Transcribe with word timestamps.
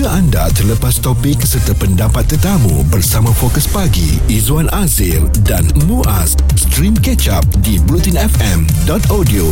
Jika 0.00 0.16
anda 0.16 0.48
terlepas 0.56 0.96
topik 0.96 1.44
serta 1.44 1.76
pendapat 1.76 2.24
tetamu 2.24 2.80
bersama 2.88 3.28
Fokus 3.36 3.68
Pagi, 3.68 4.16
Izwan 4.32 4.64
Azir 4.72 5.20
dan 5.44 5.68
Muaz, 5.84 6.40
stream 6.56 6.96
catch 6.96 7.28
up 7.28 7.44
di 7.60 7.76
blutinfm.audio. 7.84 9.44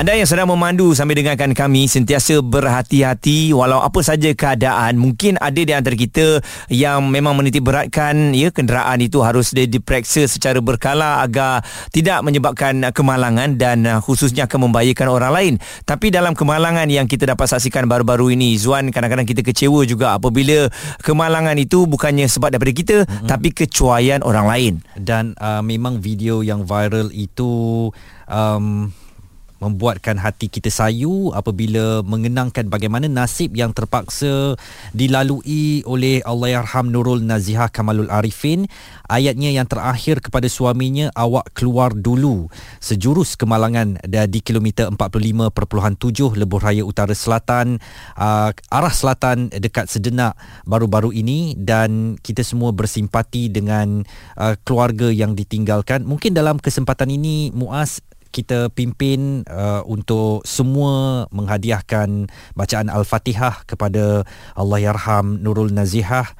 Anda 0.00 0.16
yang 0.16 0.24
sedang 0.24 0.48
memandu 0.48 0.96
sambil 0.96 1.20
dengarkan 1.20 1.52
kami 1.52 1.84
sentiasa 1.84 2.40
berhati-hati 2.40 3.52
walau 3.52 3.84
apa 3.84 4.00
saja 4.00 4.32
keadaan. 4.32 4.96
Mungkin 4.96 5.36
ada 5.36 5.60
di 5.60 5.76
antara 5.76 5.92
kita 5.92 6.40
yang 6.72 7.12
memang 7.12 7.36
menitik 7.36 7.60
beratkan 7.60 8.32
ya 8.32 8.48
kenderaan 8.48 8.96
itu 9.04 9.20
harus 9.20 9.52
diperiksa 9.52 10.24
secara 10.24 10.56
berkala 10.64 11.20
agar 11.20 11.60
tidak 11.92 12.24
menyebabkan 12.24 12.80
kemalangan 12.96 13.60
dan 13.60 13.84
uh, 13.84 14.00
khususnya 14.00 14.48
akan 14.48 14.72
membahayakan 14.72 15.08
orang 15.12 15.32
lain. 15.36 15.54
Tapi 15.84 16.08
dalam 16.08 16.32
kemalangan 16.32 16.88
yang 16.88 17.04
kita 17.04 17.36
dapat 17.36 17.52
saksikan 17.52 17.84
baru-baru 17.84 18.32
ini, 18.32 18.56
Zuan 18.56 18.88
kadang-kadang 18.88 19.28
kita 19.28 19.44
kecewa 19.44 19.84
juga 19.84 20.16
apabila 20.16 20.72
kemalangan 21.04 21.60
itu 21.60 21.84
bukannya 21.84 22.24
sebab 22.24 22.56
daripada 22.56 22.72
kita 22.72 22.96
mm-hmm. 23.04 23.28
tapi 23.28 23.52
kecuaian 23.52 24.24
orang 24.24 24.48
lain. 24.48 24.74
Dan 24.96 25.36
uh, 25.36 25.60
memang 25.60 26.00
video 26.00 26.40
yang 26.40 26.64
viral 26.64 27.12
itu 27.12 27.92
um, 28.30 28.88
membuatkan 29.60 30.16
hati 30.16 30.48
kita 30.48 30.72
sayu 30.72 31.30
apabila 31.36 32.00
mengenangkan 32.02 32.66
bagaimana 32.66 33.06
nasib 33.06 33.52
yang 33.52 33.76
terpaksa 33.76 34.56
dilalui 34.96 35.84
oleh 35.84 36.24
Allahyarham 36.24 36.88
Nurul 36.88 37.22
Nazihah 37.22 37.68
Kamalul 37.68 38.08
Arifin. 38.08 38.66
Ayatnya 39.06 39.52
yang 39.52 39.68
terakhir 39.68 40.24
kepada 40.24 40.48
suaminya 40.48 41.12
awak 41.12 41.52
keluar 41.52 41.92
dulu. 41.92 42.48
Sejurus 42.80 43.36
kemalangan 43.36 44.00
di 44.06 44.40
kilometer 44.40 44.88
45.7 44.88 46.40
Lebuh 46.40 46.60
Raya 46.62 46.82
Utara 46.82 47.12
Selatan 47.12 47.76
uh, 48.16 48.50
arah 48.72 48.94
selatan 48.94 49.52
dekat 49.52 49.92
Sedenak 49.92 50.34
baru-baru 50.64 51.12
ini. 51.12 51.52
Dan 51.58 52.16
kita 52.22 52.40
semua 52.40 52.72
bersimpati 52.72 53.52
dengan 53.52 54.06
uh, 54.40 54.54
keluarga 54.64 55.12
yang 55.12 55.36
ditinggalkan. 55.36 56.06
Mungkin 56.08 56.32
dalam 56.32 56.56
kesempatan 56.56 57.12
ini 57.12 57.52
Muaz 57.52 58.00
kita 58.30 58.70
pimpin 58.70 59.42
uh, 59.50 59.82
untuk 59.86 60.46
semua 60.46 61.26
menghadiahkan 61.34 62.30
bacaan 62.54 62.88
Al-Fatihah 62.88 63.66
kepada 63.66 64.22
Allahyarham 64.54 65.42
Nurul 65.42 65.74
Nazihah 65.74 66.30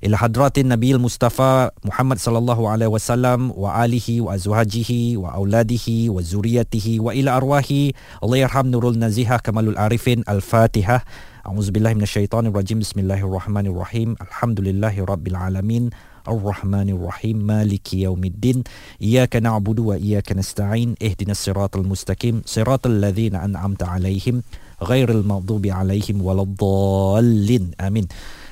ila 0.00 0.16
hadratin 0.16 0.72
Nabi 0.72 0.96
Mustafa 0.96 1.76
Muhammad 1.84 2.16
sallallahu 2.16 2.64
alaihi 2.64 2.88
wasallam 2.88 3.52
wa 3.52 3.76
alihi 3.76 4.24
wa 4.24 4.32
azwajihi 4.32 5.20
wa 5.20 5.36
auladihi 5.36 6.08
wa 6.08 6.24
zuriyatihi 6.24 7.04
wa 7.04 7.12
ila 7.12 7.36
arwahi. 7.36 7.92
Allahyarham 8.24 8.72
Nurul 8.72 8.96
Nazihah 8.96 9.44
Kamalul 9.44 9.76
Arifin 9.76 10.24
Al-Fatihah. 10.24 11.04
A'udzubillahi 11.44 11.96
minasyaitonirrajim. 12.00 12.80
Bismillahirrahmanirrahim. 12.80 14.16
Alhamdulillahirabbil 14.20 15.36
alamin 15.36 15.92
Ar-Rahmanir 16.30 17.02
Rahim 17.02 17.42
Maliki 17.42 18.06
Yaumiddin 18.06 18.62
Iyyaka 19.02 19.42
na'budu 19.42 19.90
wa 19.90 19.98
iyyaka 19.98 20.38
nasta'in 20.38 20.94
ihdinas 21.02 21.42
siratal 21.42 21.82
mustaqim 21.82 22.46
siratal 22.46 23.02
ladzina 23.02 23.42
an'amta 23.42 23.90
'alaihim 23.90 24.46
ghairil 24.78 25.26
maghdubi 25.26 25.74
'alaihim 25.74 26.22
waladdallin. 26.22 27.74
Amin. 27.82 28.06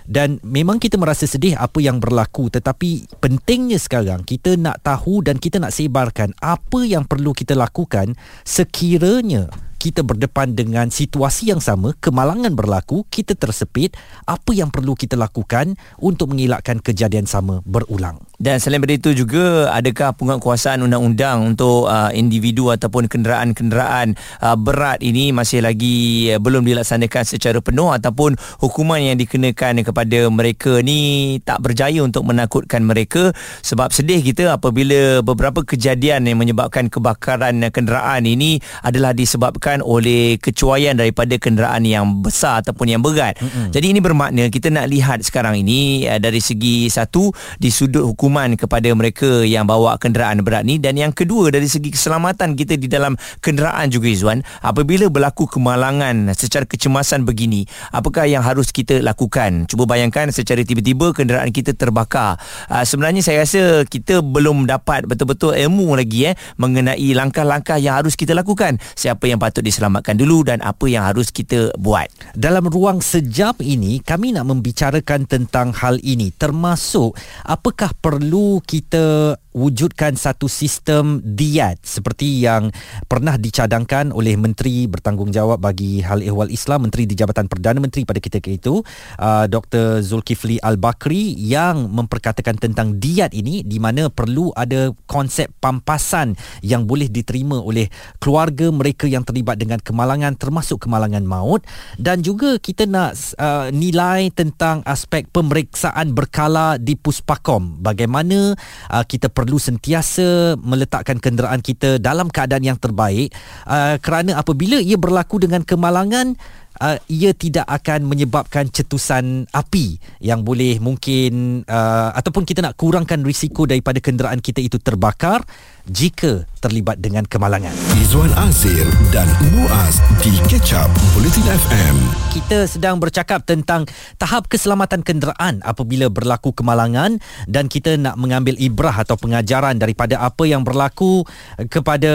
Dan 0.08 0.40
memang 0.40 0.80
kita 0.80 0.96
merasa 0.96 1.28
sedih 1.28 1.52
apa 1.60 1.84
yang 1.84 2.00
berlaku 2.00 2.48
tetapi 2.48 3.20
pentingnya 3.20 3.76
sekarang 3.76 4.24
kita 4.24 4.56
nak 4.56 4.80
tahu 4.80 5.20
dan 5.20 5.36
kita 5.36 5.60
nak 5.60 5.76
sebarkan 5.76 6.32
apa 6.40 6.80
yang 6.88 7.04
perlu 7.04 7.36
kita 7.36 7.52
lakukan 7.52 8.16
sekiranya 8.40 9.52
kita 9.78 10.02
berdepan 10.02 10.58
dengan 10.58 10.90
situasi 10.90 11.54
yang 11.54 11.62
sama, 11.62 11.94
kemalangan 12.02 12.50
berlaku, 12.58 13.06
kita 13.06 13.38
tersepit, 13.38 13.94
apa 14.26 14.50
yang 14.50 14.74
perlu 14.74 14.98
kita 14.98 15.14
lakukan 15.14 15.78
untuk 16.02 16.34
mengelakkan 16.34 16.82
kejadian 16.82 17.30
sama 17.30 17.62
berulang? 17.62 18.18
Dan 18.38 18.58
selain 18.58 18.82
daripada 18.82 18.94
itu 18.94 19.26
juga 19.26 19.70
adakah 19.74 20.14
penguatkuasaan 20.14 20.82
undang-undang 20.86 21.55
untuk 21.55 21.90
uh, 21.90 22.11
individu 22.14 22.70
ataupun 22.70 23.11
kenderaan-kenderaan 23.11 24.14
uh, 24.42 24.55
berat 24.55 25.02
ini 25.02 25.34
masih 25.34 25.62
lagi 25.62 26.30
uh, 26.30 26.38
belum 26.38 26.62
dilaksanakan 26.62 27.22
secara 27.27 27.58
penuh 27.58 27.90
ataupun 27.90 28.38
hukuman 28.62 29.02
yang 29.02 29.18
dikenakan 29.18 29.83
kepada 29.83 30.30
mereka 30.30 30.78
ni 30.86 31.36
tak 31.42 31.61
berjaya 31.67 32.00
untuk 32.00 32.24
menakutkan 32.30 32.86
mereka 32.86 33.34
sebab 33.67 33.90
sedih 33.90 34.22
kita 34.22 34.55
apabila 34.55 35.20
beberapa 35.27 35.67
kejadian 35.67 36.30
yang 36.30 36.38
menyebabkan 36.38 36.86
kebakaran 36.86 37.58
kenderaan 37.74 38.22
ini 38.22 38.62
adalah 38.86 39.12
disebabkan 39.12 39.67
oleh 39.83 40.39
kecuaian 40.39 40.95
daripada 40.95 41.34
kenderaan 41.42 41.83
yang 41.83 42.23
besar 42.23 42.62
ataupun 42.62 42.86
yang 42.86 43.02
berat. 43.02 43.34
Mm-hmm. 43.42 43.74
Jadi 43.74 43.86
ini 43.90 44.01
bermakna 44.01 44.46
kita 44.46 44.70
nak 44.70 44.86
lihat 44.86 45.27
sekarang 45.27 45.58
ini 45.58 46.06
uh, 46.06 46.23
dari 46.23 46.39
segi 46.39 46.86
satu 46.86 47.34
di 47.58 47.73
sudut 47.74 48.06
hukum 48.06 48.29
hukuman 48.29 48.61
kepada 48.61 48.92
mereka 48.92 49.40
yang 49.40 49.64
bawa 49.64 49.96
kenderaan 49.96 50.45
berat 50.45 50.68
ni 50.68 50.77
dan 50.77 51.01
yang 51.01 51.17
kedua 51.17 51.48
dari 51.48 51.64
segi 51.64 51.96
keselamatan 51.96 52.52
kita 52.52 52.77
di 52.77 52.84
dalam 52.84 53.17
kenderaan 53.40 53.89
juga 53.89 54.12
Izwan 54.12 54.45
apabila 54.61 55.08
berlaku 55.08 55.48
kemalangan 55.48 56.29
secara 56.36 56.68
kecemasan 56.68 57.24
begini 57.24 57.64
apakah 57.89 58.29
yang 58.29 58.45
harus 58.45 58.68
kita 58.68 59.00
lakukan 59.00 59.64
cuba 59.64 59.89
bayangkan 59.89 60.29
secara 60.29 60.61
tiba-tiba 60.61 61.17
kenderaan 61.17 61.48
kita 61.48 61.73
terbakar 61.73 62.36
uh, 62.68 62.85
sebenarnya 62.85 63.24
saya 63.24 63.48
rasa 63.48 63.89
kita 63.89 64.20
belum 64.20 64.68
dapat 64.68 65.08
betul-betul 65.08 65.56
ilmu 65.56 65.96
lagi 65.96 66.29
eh 66.29 66.36
mengenai 66.61 67.08
langkah-langkah 67.17 67.80
yang 67.80 67.96
harus 67.96 68.12
kita 68.12 68.36
lakukan 68.36 68.77
siapa 68.92 69.24
yang 69.24 69.40
patut 69.40 69.58
diselamatkan 69.64 70.20
dulu 70.20 70.45
dan 70.45 70.61
apa 70.61 70.85
yang 70.85 71.08
harus 71.08 71.33
kita 71.33 71.73
buat. 71.80 72.13
Dalam 72.36 72.69
ruang 72.69 73.01
sejam 73.01 73.57
ini 73.64 74.05
kami 74.05 74.36
nak 74.36 74.52
membicarakan 74.52 75.24
tentang 75.24 75.73
hal 75.73 75.96
ini 76.05 76.29
termasuk 76.36 77.17
apakah 77.48 77.95
per 77.97 78.18
perlu 78.18 78.58
kita 78.67 79.39
wujudkan 79.57 80.14
satu 80.14 80.47
sistem 80.47 81.25
diat 81.25 81.81
seperti 81.81 82.45
yang 82.45 82.69
pernah 83.09 83.41
dicadangkan 83.41 84.13
oleh 84.13 84.36
menteri 84.36 84.85
bertanggungjawab 84.85 85.57
bagi 85.57 86.05
hal 86.05 86.20
ehwal 86.20 86.53
Islam 86.53 86.89
menteri 86.89 87.09
di 87.09 87.17
Jabatan 87.17 87.48
Perdana 87.48 87.81
Menteri 87.81 88.05
pada 88.05 88.20
ketika 88.20 88.53
itu 88.53 88.85
uh, 89.19 89.45
Dr 89.48 90.05
Zulkifli 90.05 90.61
Al-Bakri 90.61 91.33
yang 91.41 91.89
memperkatakan 91.89 92.61
tentang 92.61 93.01
diat 93.01 93.33
ini 93.33 93.64
di 93.64 93.81
mana 93.81 94.13
perlu 94.13 94.53
ada 94.53 94.92
konsep 95.09 95.48
pampasan 95.59 96.36
yang 96.61 96.85
boleh 96.85 97.09
diterima 97.09 97.59
oleh 97.59 97.89
keluarga 98.20 98.69
mereka 98.69 99.09
yang 99.09 99.25
terlibat 99.25 99.57
dengan 99.57 99.80
kemalangan 99.80 100.36
termasuk 100.36 100.85
kemalangan 100.85 101.25
maut. 101.25 101.65
Dan 101.97 102.20
juga 102.20 102.61
kita 102.61 102.85
nak 102.85 103.17
uh, 103.41 103.73
nilai 103.73 104.29
tentang 104.33 104.85
aspek 104.85 105.27
pemeriksaan 105.33 106.13
berkala 106.13 106.77
di 106.77 106.95
Puspakom 106.95 107.80
bagaimana 107.80 108.53
uh, 108.92 109.05
kita 109.05 109.33
perlu 109.38 109.62
sentiasa 109.62 110.58
meletakkan 110.58 111.22
kenderaan 111.22 111.62
kita 111.62 112.02
dalam 112.02 112.26
keadaan 112.26 112.66
yang 112.66 112.74
terbaik 112.74 113.30
uh, 113.70 113.94
kerana 114.02 114.34
apabila 114.34 114.82
ia 114.82 114.98
berlaku 114.98 115.38
dengan 115.38 115.62
kemalangan 115.62 116.34
uh, 116.82 116.98
ia 117.06 117.30
tidak 117.30 117.62
akan 117.70 118.10
menyebabkan 118.10 118.66
cetusan 118.66 119.46
api 119.54 120.02
yang 120.18 120.42
boleh 120.42 120.82
mungkin 120.82 121.62
uh, 121.70 122.10
ataupun 122.18 122.42
kita 122.42 122.66
nak 122.66 122.74
kurangkan 122.74 123.22
risiko 123.22 123.62
daripada 123.62 124.02
kenderaan 124.02 124.42
kita 124.42 124.58
itu 124.58 124.82
terbakar 124.82 125.46
jika 125.88 126.44
terlibat 126.58 126.98
dengan 126.98 127.22
kemalangan. 127.24 127.72
Izwan 128.02 128.34
Azir 128.34 128.84
dan 129.14 129.31
Muaz 129.54 130.02
di 130.20 130.34
Catch 130.50 130.75
Up 130.75 130.90
Bulletin 131.14 131.46
FM. 131.46 131.96
Kita 132.34 132.66
sedang 132.66 132.99
bercakap 132.99 133.46
tentang 133.46 133.87
tahap 134.19 134.50
keselamatan 134.50 135.06
kenderaan 135.06 135.62
apabila 135.62 136.10
berlaku 136.10 136.50
kemalangan 136.50 137.22
dan 137.46 137.70
kita 137.70 137.94
nak 137.94 138.19
mengambil 138.19 138.58
ibrah 138.58 138.94
atau 138.94 139.14
pengajaran 139.14 139.78
daripada 139.78 140.19
apa 140.19 140.44
yang 140.44 140.66
berlaku 140.66 141.22
kepada 141.70 142.12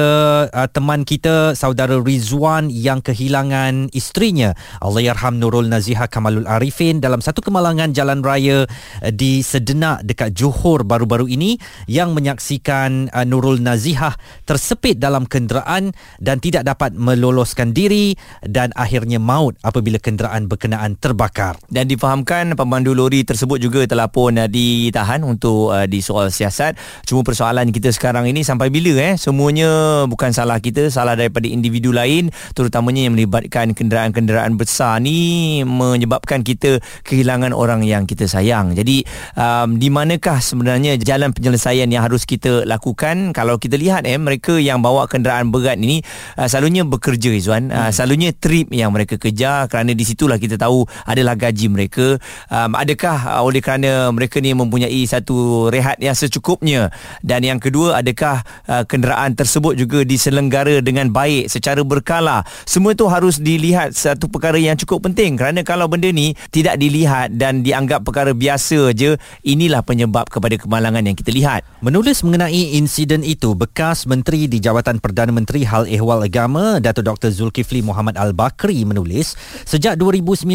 uh, 0.51 0.67
teman 0.69 1.07
kita 1.07 1.55
saudara 1.55 1.97
Rizwan 1.99 2.67
yang 2.67 2.99
kehilangan 2.99 3.89
isterinya 3.95 4.53
Allahyarham 4.83 5.39
Nurul 5.39 5.71
Nazihah 5.71 6.11
Kamalul 6.11 6.47
Arifin 6.47 6.99
dalam 6.99 7.23
satu 7.23 7.39
kemalangan 7.39 7.95
jalan 7.95 8.19
raya 8.19 8.67
uh, 8.67 9.11
di 9.11 9.39
Sedenak 9.39 10.03
dekat 10.03 10.35
Johor 10.35 10.83
baru-baru 10.83 11.31
ini 11.31 11.55
yang 11.87 12.11
menyaksikan 12.11 13.07
uh, 13.11 13.23
Nurul 13.23 13.62
Nazihah 13.63 14.19
tersepit 14.43 14.99
dalam 14.99 15.23
kenderaan 15.23 15.95
dan 16.19 16.37
tidak 16.43 16.67
dapat 16.67 16.93
meloloskan 16.93 17.71
diri 17.71 18.13
dan 18.43 18.75
akhirnya 18.75 19.17
maut 19.17 19.55
apabila 19.63 19.97
kenderaan 19.97 20.51
berkenaan 20.51 20.99
terbakar. 20.99 21.55
Dan 21.71 21.87
difahamkan 21.87 22.53
pemandu 22.59 22.91
lori 22.91 23.23
tersebut 23.23 23.57
juga 23.63 23.87
telah 23.87 24.11
pun 24.11 24.35
uh, 24.35 24.51
ditahan 24.51 25.23
untuk 25.23 25.71
uh, 25.71 25.87
di 25.87 26.03
soal 26.03 26.29
siasat. 26.29 26.75
Cuma 27.07 27.23
persoalan 27.23 27.71
kita 27.71 27.89
sekarang 27.95 28.27
ini 28.27 28.43
sampai 28.43 28.67
bila 28.67 28.99
eh 28.99 29.15
semuanya 29.15 30.03
bukan 30.05 30.35
salah 30.35 30.59
kita, 30.59 30.91
salah 30.91 31.15
daripada 31.15 31.47
individu 31.47 31.95
lain 31.95 32.29
terutamanya 32.51 33.07
yang 33.07 33.15
melibatkan 33.15 33.71
kenderaan-kenderaan 33.71 34.59
besar 34.59 34.99
ni 34.99 35.61
menyebabkan 35.63 36.43
kita 36.43 36.83
kehilangan 37.07 37.55
orang 37.55 37.85
yang 37.87 38.03
kita 38.03 38.27
sayang. 38.27 38.75
Jadi 38.75 39.07
um, 39.37 39.79
di 39.79 39.87
manakah 39.87 40.41
sebenarnya 40.41 40.99
jalan 40.99 41.31
penyelesaian 41.31 41.87
yang 41.89 42.03
harus 42.03 42.27
kita 42.27 42.65
lakukan 42.67 43.31
kalau 43.31 43.52
kalau 43.53 43.61
kita 43.61 43.77
lihat 43.77 44.09
eh 44.09 44.17
mereka 44.17 44.57
yang 44.57 44.81
bawa 44.81 45.05
kenderaan 45.05 45.53
berat 45.53 45.77
ini 45.77 46.01
uh, 46.41 46.49
selalunya 46.49 46.81
bekerja 46.89 47.29
Izwan 47.37 47.69
uh, 47.69 47.93
selalunya 47.93 48.33
trip 48.33 48.73
yang 48.73 48.89
mereka 48.89 49.21
kejar. 49.21 49.69
Kerana 49.69 49.93
di 49.93 50.01
situlah 50.01 50.41
kita 50.41 50.57
tahu 50.57 50.89
adalah 51.05 51.37
gaji 51.37 51.69
mereka. 51.69 52.17
Um, 52.49 52.73
adakah 52.73 53.37
uh, 53.37 53.45
oleh 53.45 53.61
kerana 53.61 54.09
mereka 54.09 54.41
ni 54.41 54.57
mempunyai 54.57 55.05
satu 55.05 55.69
rehat 55.69 56.01
yang 56.01 56.17
secukupnya? 56.17 56.89
Dan 57.21 57.45
yang 57.45 57.61
kedua 57.61 58.01
adakah 58.01 58.41
uh, 58.65 58.89
kenderaan 58.89 59.37
tersebut 59.37 59.77
juga 59.77 60.01
diselenggara 60.01 60.81
dengan 60.81 61.13
baik 61.13 61.45
secara 61.45 61.85
berkala? 61.85 62.41
Semua 62.65 62.97
itu 62.97 63.05
harus 63.05 63.37
dilihat 63.37 63.93
satu 63.93 64.33
perkara 64.33 64.57
yang 64.57 64.81
cukup 64.81 65.13
penting. 65.13 65.37
Kerana 65.37 65.61
kalau 65.61 65.85
benda 65.85 66.09
ni 66.09 66.33
tidak 66.49 66.81
dilihat 66.81 67.37
dan 67.37 67.61
dianggap 67.61 68.01
perkara 68.01 68.33
biasa 68.33 68.97
je 68.97 69.13
inilah 69.45 69.85
penyebab 69.85 70.25
kepada 70.25 70.57
kemalangan 70.57 71.05
yang 71.05 71.13
kita 71.13 71.29
lihat. 71.29 71.61
Menulis 71.85 72.25
mengenai 72.25 72.79
insiden 72.79 73.21
itu, 73.21 73.42
bekas 73.51 74.07
Menteri 74.07 74.47
di 74.47 74.63
Jawatan 74.63 75.03
Perdana 75.03 75.35
Menteri 75.35 75.67
Hal 75.67 75.83
Ehwal 75.91 76.23
Agama, 76.23 76.79
Dato 76.79 77.03
Dr. 77.03 77.27
Zulkifli 77.27 77.83
Muhammad 77.83 78.15
Al-Bakri 78.15 78.87
menulis, 78.87 79.35
sejak 79.67 79.99
2019 79.99 80.47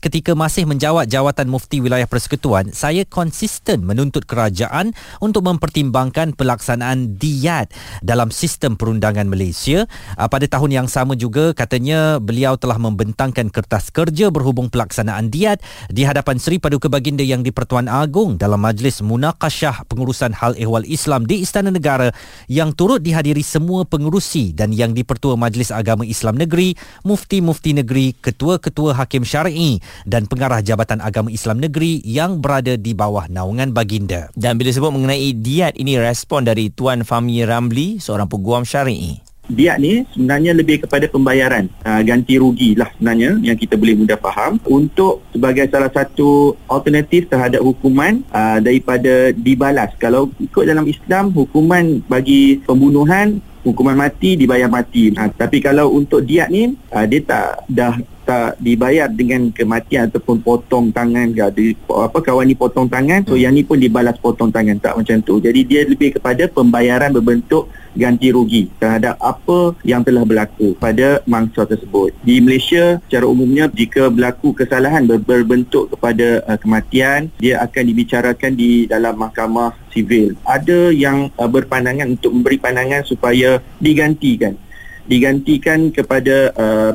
ketika 0.00 0.32
masih 0.32 0.64
menjawat 0.64 1.12
jawatan 1.12 1.52
Mufti 1.52 1.84
Wilayah 1.84 2.08
Persekutuan, 2.08 2.72
saya 2.72 3.04
konsisten 3.04 3.84
menuntut 3.84 4.24
kerajaan 4.24 4.96
untuk 5.20 5.44
mempertimbangkan 5.44 6.32
pelaksanaan 6.32 7.20
diat 7.20 7.68
dalam 8.00 8.32
sistem 8.32 8.80
perundangan 8.80 9.28
Malaysia. 9.28 9.84
Ah, 10.16 10.32
pada 10.32 10.48
tahun 10.48 10.72
yang 10.72 10.88
sama 10.88 11.12
juga, 11.12 11.52
katanya 11.52 12.16
beliau 12.16 12.56
telah 12.56 12.80
membentangkan 12.80 13.52
kertas 13.52 13.92
kerja 13.92 14.32
berhubung 14.32 14.72
pelaksanaan 14.72 15.28
diat 15.28 15.60
di 15.92 16.08
hadapan 16.08 16.40
Seri 16.40 16.56
Paduka 16.56 16.88
Baginda 16.88 17.20
yang 17.20 17.44
di-Pertuan 17.44 17.92
Agong 17.92 18.40
dalam 18.40 18.64
Majlis 18.64 19.04
Munakashah 19.04 19.84
Pengurusan 19.90 20.32
Hal 20.32 20.56
Ehwal 20.56 20.88
Islam 20.88 21.28
di 21.28 21.42
Istana 21.42 21.74
Negara 21.74 22.11
yang 22.50 22.74
turut 22.74 23.00
dihadiri 23.00 23.40
semua 23.40 23.86
pengurusi 23.86 24.50
dan 24.52 24.74
yang 24.74 24.92
dipertua 24.92 25.38
Majlis 25.38 25.70
Agama 25.70 26.02
Islam 26.02 26.36
Negeri, 26.36 26.74
mufti-mufti 27.06 27.78
negeri, 27.78 28.12
ketua-ketua 28.18 28.98
hakim 28.98 29.22
syar'i 29.22 29.78
dan 30.04 30.26
pengarah 30.26 30.60
Jabatan 30.60 30.98
Agama 30.98 31.30
Islam 31.30 31.62
Negeri 31.62 32.02
yang 32.02 32.42
berada 32.42 32.74
di 32.74 32.92
bawah 32.92 33.30
naungan 33.30 33.70
baginda. 33.70 34.34
dan 34.34 34.58
bila 34.58 34.74
sebut 34.74 34.90
mengenai 34.90 35.32
diat 35.38 35.78
ini 35.78 35.96
respon 35.96 36.42
dari 36.42 36.68
Tuan 36.68 37.06
Fahmi 37.06 37.46
Ramli 37.46 38.02
seorang 38.02 38.26
peguam 38.26 38.66
syar'i 38.66 39.21
Diat 39.50 39.82
ni 39.82 40.06
sebenarnya 40.14 40.54
lebih 40.54 40.86
kepada 40.86 41.10
pembayaran 41.10 41.66
uh, 41.82 41.98
ganti 42.06 42.38
rugi 42.38 42.78
lah 42.78 42.94
sebenarnya 42.94 43.42
yang 43.42 43.58
kita 43.58 43.74
boleh 43.74 43.98
mudah 43.98 44.14
faham 44.22 44.62
untuk 44.70 45.26
sebagai 45.34 45.66
salah 45.66 45.90
satu 45.90 46.54
alternatif 46.70 47.26
terhadap 47.26 47.58
hukuman 47.58 48.22
uh, 48.30 48.62
daripada 48.62 49.34
dibalas. 49.34 49.90
Kalau 49.98 50.30
ikut 50.38 50.62
dalam 50.62 50.86
Islam 50.86 51.34
hukuman 51.34 52.06
bagi 52.06 52.62
pembunuhan 52.62 53.42
hukuman 53.66 53.98
mati 53.98 54.38
dibayar 54.38 54.70
mati. 54.70 55.14
Ha, 55.14 55.30
tapi 55.30 55.58
kalau 55.58 55.90
untuk 55.90 56.22
diat 56.22 56.50
ni 56.50 56.78
uh, 56.94 57.06
dia 57.06 57.20
tak 57.22 57.66
dah 57.66 57.98
tak 58.32 58.56
dibayar 58.64 59.12
dengan 59.12 59.52
kematian 59.52 60.08
ataupun 60.08 60.40
potong 60.40 60.88
tangan 60.88 61.36
ke 61.36 61.42
ada 61.44 61.62
apa 62.08 62.18
kawan 62.24 62.48
ni 62.48 62.56
potong 62.56 62.88
tangan 62.88 63.20
so 63.28 63.36
yang 63.36 63.52
ni 63.52 63.60
pun 63.60 63.76
dibalas 63.76 64.16
potong 64.16 64.48
tangan 64.48 64.80
tak 64.80 64.96
macam 64.96 65.20
tu. 65.20 65.36
Jadi 65.36 65.60
dia 65.68 65.84
lebih 65.84 66.16
kepada 66.16 66.48
pembayaran 66.48 67.12
berbentuk 67.12 67.68
ganti 67.92 68.32
rugi 68.32 68.72
terhadap 68.80 69.20
apa 69.20 69.76
yang 69.84 70.00
telah 70.00 70.24
berlaku 70.24 70.72
pada 70.80 71.20
mangsa 71.28 71.68
tersebut. 71.68 72.16
Di 72.24 72.40
Malaysia 72.40 72.96
secara 73.04 73.28
umumnya 73.28 73.68
jika 73.68 74.08
berlaku 74.08 74.56
kesalahan 74.56 75.04
ber- 75.04 75.20
berbentuk 75.20 75.92
kepada 75.92 76.40
uh, 76.48 76.56
kematian 76.56 77.28
dia 77.36 77.60
akan 77.60 77.84
dibicarakan 77.84 78.56
di 78.56 78.88
dalam 78.88 79.12
mahkamah 79.20 79.76
sivil. 79.92 80.32
Ada 80.48 80.88
yang 80.88 81.28
uh, 81.36 81.50
berpandangan 81.52 82.16
untuk 82.16 82.32
memberi 82.32 82.56
pandangan 82.56 83.04
supaya 83.04 83.60
digantikan. 83.76 84.56
Digantikan 85.04 85.92
kepada 85.92 86.48
uh, 86.56 86.92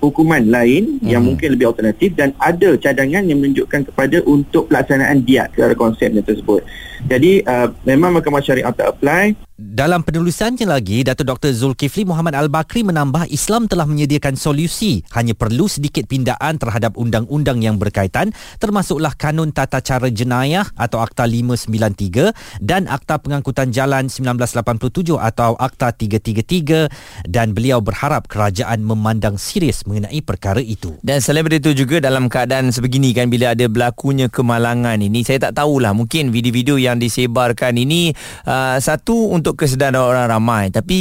hukuman 0.00 0.42
lain 0.44 1.00
hmm. 1.00 1.08
yang 1.08 1.22
mungkin 1.24 1.56
lebih 1.56 1.72
alternatif 1.72 2.12
dan 2.14 2.36
ada 2.36 2.76
cadangan 2.76 3.24
yang 3.24 3.38
menunjukkan 3.40 3.92
kepada 3.92 4.20
untuk 4.28 4.68
pelaksanaan 4.68 5.24
diat 5.24 5.52
secara 5.56 5.74
konsepnya 5.74 6.22
tersebut. 6.22 6.62
Jadi 7.08 7.40
uh, 7.48 7.72
memang 7.88 8.20
mahkamah 8.20 8.44
syariah 8.44 8.72
tak 8.72 8.96
apply 8.96 9.32
Dalam 9.56 10.04
penulisannya 10.04 10.68
lagi, 10.68 11.00
Dato 11.00 11.24
Dr. 11.24 11.48
Zulkifli 11.48 12.04
Muhammad 12.04 12.36
Al-Bakri 12.36 12.84
menambah 12.84 13.24
Islam 13.32 13.64
telah 13.64 13.88
menyediakan 13.88 14.36
solusi. 14.36 15.00
Hanya 15.16 15.32
perlu 15.32 15.64
sedikit 15.64 16.04
pindaan 16.04 16.60
terhadap 16.60 17.00
undang-undang 17.00 17.64
yang 17.64 17.80
berkaitan 17.80 18.36
termasuklah 18.60 19.16
Kanun 19.16 19.56
Tata 19.56 19.80
Cara 19.80 20.12
Jenayah 20.12 20.68
atau 20.76 21.00
Akta 21.00 21.24
593 21.24 22.36
dan 22.60 22.84
Akta 22.84 23.16
Pengangkutan 23.16 23.72
Jalan 23.72 24.12
1987 24.12 25.16
atau 25.16 25.56
Akta 25.56 25.88
333 25.88 27.24
dan 27.24 27.56
beliau 27.56 27.80
berharap 27.80 28.28
kerajaan 28.28 28.84
memandang 28.84 29.40
serius 29.40 29.88
mengenai 29.88 30.20
perkara 30.20 30.60
itu. 30.60 31.00
Dan 31.00 31.24
selain 31.24 31.46
daripada 31.46 31.62
itu 31.62 31.86
juga 31.86 31.96
dalam 32.02 32.26
keadaan 32.26 32.74
sebegini 32.74 33.14
kan 33.14 33.30
bila 33.30 33.54
ada 33.54 33.66
berlakunya 33.70 34.26
kemalangan 34.26 34.98
ini 34.98 35.22
saya 35.22 35.46
tak 35.46 35.62
tahulah 35.62 35.94
mungkin 35.94 36.34
video-video 36.34 36.74
yang 36.74 36.85
disebarkan 36.94 37.74
ini 37.74 38.14
uh, 38.46 38.78
satu 38.78 39.34
untuk 39.34 39.58
kesedaran 39.58 39.98
orang 39.98 40.30
ramai. 40.30 40.70
Tapi 40.70 40.98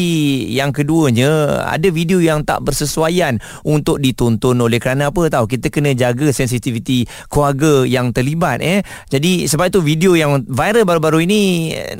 yang 0.49 0.73
keduanya 0.73 1.61
ada 1.69 1.85
video 1.93 2.17
yang 2.17 2.41
tak 2.41 2.65
bersesuaian 2.65 3.37
untuk 3.61 4.01
ditonton 4.01 4.57
oleh 4.57 4.81
kerana 4.81 5.13
apa 5.13 5.29
tahu 5.29 5.45
kita 5.45 5.69
kena 5.69 5.93
jaga 5.93 6.33
sensitiviti 6.33 7.05
keluarga 7.29 7.85
yang 7.85 8.09
terlibat 8.09 8.65
eh. 8.65 8.81
Jadi 9.13 9.45
sebab 9.45 9.69
itu 9.69 9.85
video 9.85 10.17
yang 10.17 10.41
viral 10.49 10.81
baru-baru 10.81 11.29
ini 11.29 11.41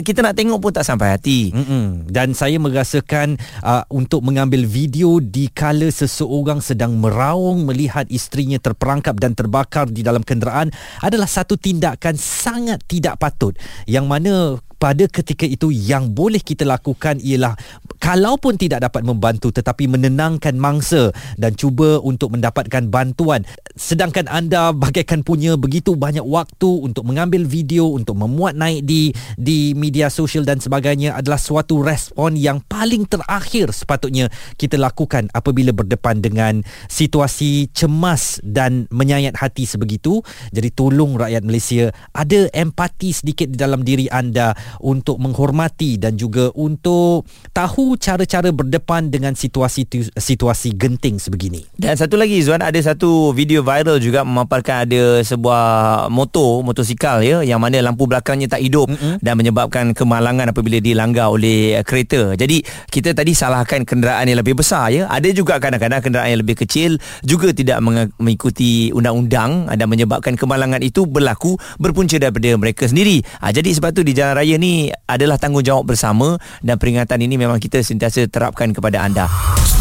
kita 0.02 0.26
nak 0.26 0.34
tengok 0.34 0.58
pun 0.58 0.72
tak 0.74 0.90
sampai 0.90 1.14
hati. 1.14 1.54
Mm-mm. 1.54 2.10
Dan 2.10 2.34
saya 2.34 2.58
merasakan 2.58 3.38
uh, 3.62 3.86
untuk 3.94 4.26
mengambil 4.26 4.66
video 4.66 5.22
di 5.22 5.52
kala 5.54 5.94
seseorang 5.94 6.64
sedang 6.64 6.98
meraung 6.98 7.68
melihat 7.68 8.08
isterinya 8.10 8.58
terperangkap 8.58 9.20
dan 9.20 9.36
terbakar 9.36 9.92
di 9.92 10.02
dalam 10.02 10.24
kenderaan 10.24 10.72
adalah 11.04 11.28
satu 11.28 11.60
tindakan 11.60 12.16
sangat 12.16 12.80
tidak 12.88 13.20
patut 13.20 13.54
yang 13.84 14.08
mana 14.08 14.64
pada 14.76 15.08
ketika 15.08 15.48
itu 15.48 15.72
yang 15.72 16.12
boleh 16.12 16.40
kita 16.44 16.68
lakukan 16.68 17.18
ialah 17.24 17.56
kalaupun 18.00 18.60
tidak 18.60 18.86
dapat 18.86 19.02
membantu 19.02 19.50
tetapi 19.50 19.90
menenangkan 19.90 20.54
mangsa 20.60 21.10
dan 21.40 21.56
cuba 21.58 21.98
untuk 22.04 22.36
mendapatkan 22.36 22.86
bantuan. 22.92 23.42
Sedangkan 23.76 24.30
anda 24.30 24.72
bagaikan 24.72 25.26
punya 25.26 25.58
begitu 25.58 25.98
banyak 25.98 26.24
waktu 26.24 26.70
untuk 26.86 27.08
mengambil 27.08 27.44
video 27.44 27.92
untuk 27.92 28.20
memuat 28.20 28.56
naik 28.56 28.86
di 28.86 29.12
di 29.36 29.74
media 29.76 30.08
sosial 30.12 30.46
dan 30.48 30.62
sebagainya 30.62 31.16
adalah 31.18 31.40
suatu 31.40 31.82
respon 31.82 32.38
yang 32.38 32.62
paling 32.66 33.08
terakhir 33.10 33.72
sepatutnya 33.74 34.32
kita 34.56 34.80
lakukan 34.80 35.28
apabila 35.34 35.76
berdepan 35.76 36.22
dengan 36.24 36.64
situasi 36.88 37.68
cemas 37.74 38.40
dan 38.46 38.88
menyayat 38.94 39.36
hati 39.36 39.68
sebegitu. 39.68 40.22
Jadi 40.54 40.70
tolong 40.72 41.18
rakyat 41.20 41.44
Malaysia 41.44 41.92
ada 42.14 42.48
empati 42.54 43.12
sedikit 43.12 43.52
di 43.52 43.58
dalam 43.60 43.82
diri 43.82 44.08
anda 44.12 44.54
untuk 44.82 45.18
menghormati 45.20 45.98
dan 46.00 46.16
juga 46.16 46.52
untuk 46.56 47.26
tahu 47.52 47.96
cara-cara 48.00 48.52
berdepan 48.52 49.10
dengan 49.10 49.34
situasi 49.34 49.88
situasi 50.16 50.76
genting 50.76 51.22
sebegini. 51.22 51.64
Dan 51.76 51.96
satu 51.96 52.16
lagi 52.20 52.42
Zuan 52.42 52.62
ada 52.62 52.78
satu 52.80 53.32
video 53.32 53.62
viral 53.62 54.02
juga 54.02 54.26
memaparkan 54.26 54.88
ada 54.88 55.22
sebuah 55.24 55.64
motor 56.10 56.66
motosikal 56.66 57.22
ya 57.22 57.42
yang 57.42 57.62
mana 57.62 57.82
lampu 57.82 58.10
belakangnya 58.10 58.52
tak 58.52 58.62
hidup 58.64 58.90
mm-hmm. 58.90 59.22
dan 59.22 59.34
menyebabkan 59.38 59.86
kemalangan 59.94 60.52
apabila 60.52 60.80
dilanggar 60.80 61.32
oleh 61.32 61.80
kereta. 61.84 62.34
Jadi 62.36 62.62
kita 62.90 63.14
tadi 63.14 63.32
salahkan 63.36 63.84
kenderaan 63.84 64.28
yang 64.28 64.42
lebih 64.42 64.58
besar 64.60 64.92
ya. 64.92 65.08
Ada 65.08 65.32
juga 65.32 65.58
kadang-kadang 65.62 66.02
kenderaan 66.02 66.30
yang 66.32 66.42
lebih 66.42 66.58
kecil 66.66 66.98
juga 67.22 67.52
tidak 67.52 67.80
mengikuti 68.20 68.90
undang-undang 68.92 69.70
dan 69.72 69.88
menyebabkan 69.88 70.36
kemalangan 70.36 70.82
itu 70.82 71.06
berlaku 71.06 71.56
berpunca 71.78 72.18
daripada 72.20 72.56
mereka 72.58 72.88
sendiri. 72.90 73.22
Ha, 73.40 73.52
jadi 73.52 73.70
sebab 73.72 73.92
tu 73.96 74.02
di 74.02 74.16
jalan 74.16 74.36
raya 74.40 74.55
ni 74.58 74.90
adalah 75.06 75.38
tanggungjawab 75.38 75.86
bersama 75.86 76.40
dan 76.66 76.76
peringatan 76.82 77.22
ini 77.22 77.38
memang 77.38 77.62
kita 77.62 77.80
sentiasa 77.82 78.26
terapkan 78.28 78.74
kepada 78.74 79.06
anda. 79.06 79.30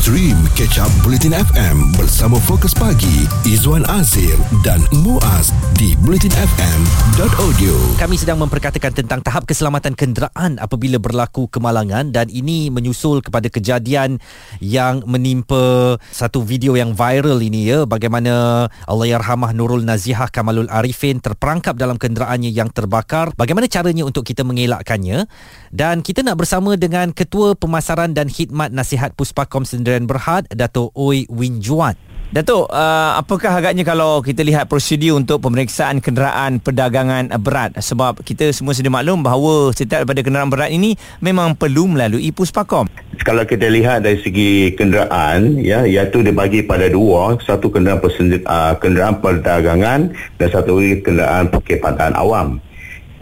Stream 0.05 0.37
Catch 0.53 0.85
Up 0.85 0.93
Bulletin 1.01 1.33
FM 1.33 1.97
bersama 1.97 2.37
Fokus 2.37 2.77
Pagi 2.77 3.25
Izwan 3.49 3.89
Azir 3.89 4.37
dan 4.61 4.85
Muaz 5.01 5.49
di 5.81 5.97
bulletinfm.audio. 6.05 7.73
Kami 7.97 8.17
sedang 8.21 8.37
memperkatakan 8.45 8.93
tentang 8.93 9.25
tahap 9.25 9.49
keselamatan 9.49 9.97
kenderaan 9.97 10.61
apabila 10.61 11.01
berlaku 11.01 11.49
kemalangan 11.49 12.13
dan 12.13 12.29
ini 12.29 12.69
menyusul 12.69 13.25
kepada 13.25 13.49
kejadian 13.49 14.21
yang 14.61 15.01
menimpa 15.09 15.97
satu 16.13 16.45
video 16.45 16.77
yang 16.77 16.93
viral 16.93 17.41
ini 17.41 17.73
ya 17.73 17.89
bagaimana 17.89 18.69
Allahyarhamah 18.85 19.57
Nurul 19.57 19.89
Nazihah 19.89 20.29
Kamalul 20.29 20.69
Arifin 20.69 21.17
terperangkap 21.25 21.81
dalam 21.81 21.97
kenderaannya 21.97 22.53
yang 22.53 22.69
terbakar. 22.69 23.33
Bagaimana 23.41 23.73
caranya 23.73 24.05
untuk 24.05 24.29
kita 24.29 24.45
mengelakkannya? 24.65 25.29
Dan 25.69 26.01
kita 26.01 26.25
nak 26.25 26.41
bersama 26.41 26.81
dengan 26.81 27.13
Ketua 27.13 27.53
Pemasaran 27.53 28.17
dan 28.17 28.33
Khidmat 28.33 28.73
Nasihat 28.73 29.13
Puspakom 29.13 29.69
Sendirian 29.69 30.09
Berhad 30.09 30.49
Dato' 30.49 30.89
Oi 30.97 31.29
Win 31.29 31.61
Juan. 31.61 31.95
Datuk, 32.35 32.67
uh, 32.67 33.15
apakah 33.15 33.63
agaknya 33.63 33.87
kalau 33.87 34.19
kita 34.19 34.43
lihat 34.43 34.67
prosedur 34.67 35.15
untuk 35.15 35.39
pemeriksaan 35.39 36.03
kenderaan 36.03 36.59
perdagangan 36.59 37.31
berat 37.39 37.79
sebab 37.79 38.27
kita 38.27 38.51
semua 38.51 38.75
sedia 38.75 38.91
maklum 38.91 39.23
bahawa 39.23 39.71
setiap 39.71 40.03
daripada 40.03 40.19
kenderaan 40.19 40.51
berat 40.51 40.75
ini 40.75 40.99
memang 41.23 41.55
perlu 41.55 41.87
melalui 41.87 42.35
Puspakom. 42.35 42.91
Kalau 43.23 43.47
kita 43.47 43.71
lihat 43.71 44.03
dari 44.03 44.19
segi 44.19 44.75
kenderaan 44.75 45.63
ya 45.63 45.87
iaitu 45.87 46.27
dibagi 46.27 46.67
pada 46.67 46.91
dua, 46.91 47.39
satu 47.39 47.71
kenderaan 47.71 48.03
persendi, 48.03 48.43
uh, 48.43 48.75
kenderaan 48.83 49.23
perdagangan 49.23 50.11
dan 50.35 50.49
satu 50.51 50.83
lagi 50.83 51.07
kenderaan 51.07 51.55
perkhidmatan 51.55 52.19
awam. 52.19 52.59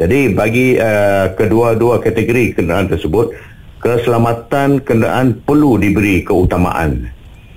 Jadi 0.03 0.35
bagi 0.35 0.75
uh, 0.75 1.31
kedua-dua 1.39 2.03
kategori 2.03 2.59
kenderaan 2.59 2.91
tersebut 2.91 3.31
keselamatan 3.79 4.83
kenderaan 4.83 5.39
perlu 5.47 5.79
diberi 5.79 6.27
keutamaan. 6.27 7.07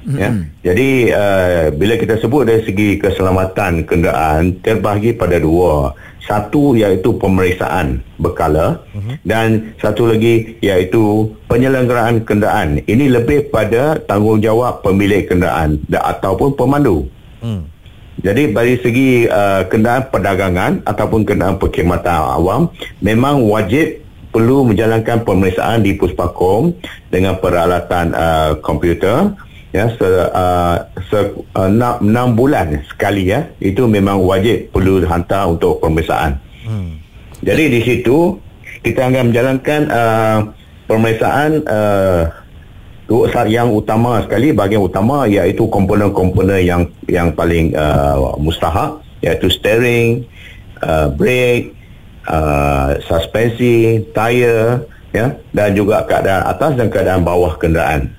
Mm-hmm. 0.05 0.21
Ya. 0.21 0.29
Jadi 0.61 0.89
uh, 1.09 1.65
bila 1.73 1.97
kita 1.97 2.21
sebut 2.21 2.45
dari 2.45 2.61
segi 2.61 3.01
keselamatan 3.01 3.89
kenderaan 3.89 4.61
terbahagi 4.61 5.17
pada 5.17 5.41
dua. 5.41 5.97
Satu 6.25 6.73
iaitu 6.73 7.21
pemeriksaan 7.21 8.01
berkala 8.17 8.81
mm-hmm. 8.97 9.15
dan 9.21 9.77
satu 9.77 10.09
lagi 10.09 10.57
iaitu 10.57 11.33
penyelenggaraan 11.45 12.25
kenderaan. 12.25 12.81
Ini 12.81 13.13
lebih 13.13 13.53
pada 13.53 14.01
tanggungjawab 14.01 14.81
pemilik 14.81 15.29
kenderaan 15.29 15.85
dan 15.85 16.01
ataupun 16.01 16.57
pemandu. 16.57 17.05
Mm. 17.45 17.74
Jadi 18.25 18.57
dari 18.57 18.73
segi 18.81 19.29
uh, 19.29 19.69
kenderaan 19.69 20.09
perdagangan 20.09 20.81
ataupun 20.81 21.29
kenderaan 21.29 21.61
perkhidmatan 21.61 22.25
awam 22.25 22.73
memang 22.97 23.45
wajib 23.45 24.01
perlu 24.33 24.65
menjalankan 24.65 25.21
pemeriksaan 25.21 25.85
di 25.85 25.93
Puspakom 25.93 26.73
dengan 27.13 27.37
peralatan 27.37 28.17
uh, 28.17 28.57
komputer 28.65 29.29
ya 29.69 29.93
se, 29.93 30.07
uh, 30.09 30.75
se 31.05 31.19
uh, 31.53 31.69
enam, 31.69 32.01
enam 32.01 32.27
bulan 32.33 32.81
sekali 32.89 33.29
ya 33.29 33.45
itu 33.61 33.85
memang 33.85 34.17
wajib 34.25 34.73
perlu 34.73 35.05
hantar 35.05 35.45
untuk 35.45 35.77
pemeriksaan. 35.77 36.41
Hmm. 36.65 36.97
Jadi 37.45 37.77
di 37.77 37.79
situ 37.85 38.41
kita 38.81 39.05
akan 39.05 39.29
menjalankan 39.29 39.81
uh, 39.93 40.39
pemeriksaan 40.89 41.61
uh, 41.69 42.33
yang 43.45 43.69
utama 43.69 44.17
sekali 44.25 44.49
bahagian 44.49 44.81
utama 44.81 45.29
iaitu 45.29 45.69
komponen-komponen 45.69 46.61
yang 46.65 46.81
yang 47.05 47.29
paling 47.37 47.69
uh, 47.77 48.33
mustahak 48.41 48.97
iaitu 49.21 49.49
steering, 49.49 50.25
uh, 50.81 51.09
brake, 51.13 51.73
uh, 52.25 52.97
suspensi, 53.05 54.01
tayar 54.13 54.85
ya 55.13 55.37
dan 55.53 55.69
juga 55.77 56.03
keadaan 56.03 56.43
atas 56.49 56.71
dan 56.75 56.87
keadaan 56.89 57.21
bawah 57.21 57.53
kenderaan. 57.61 58.09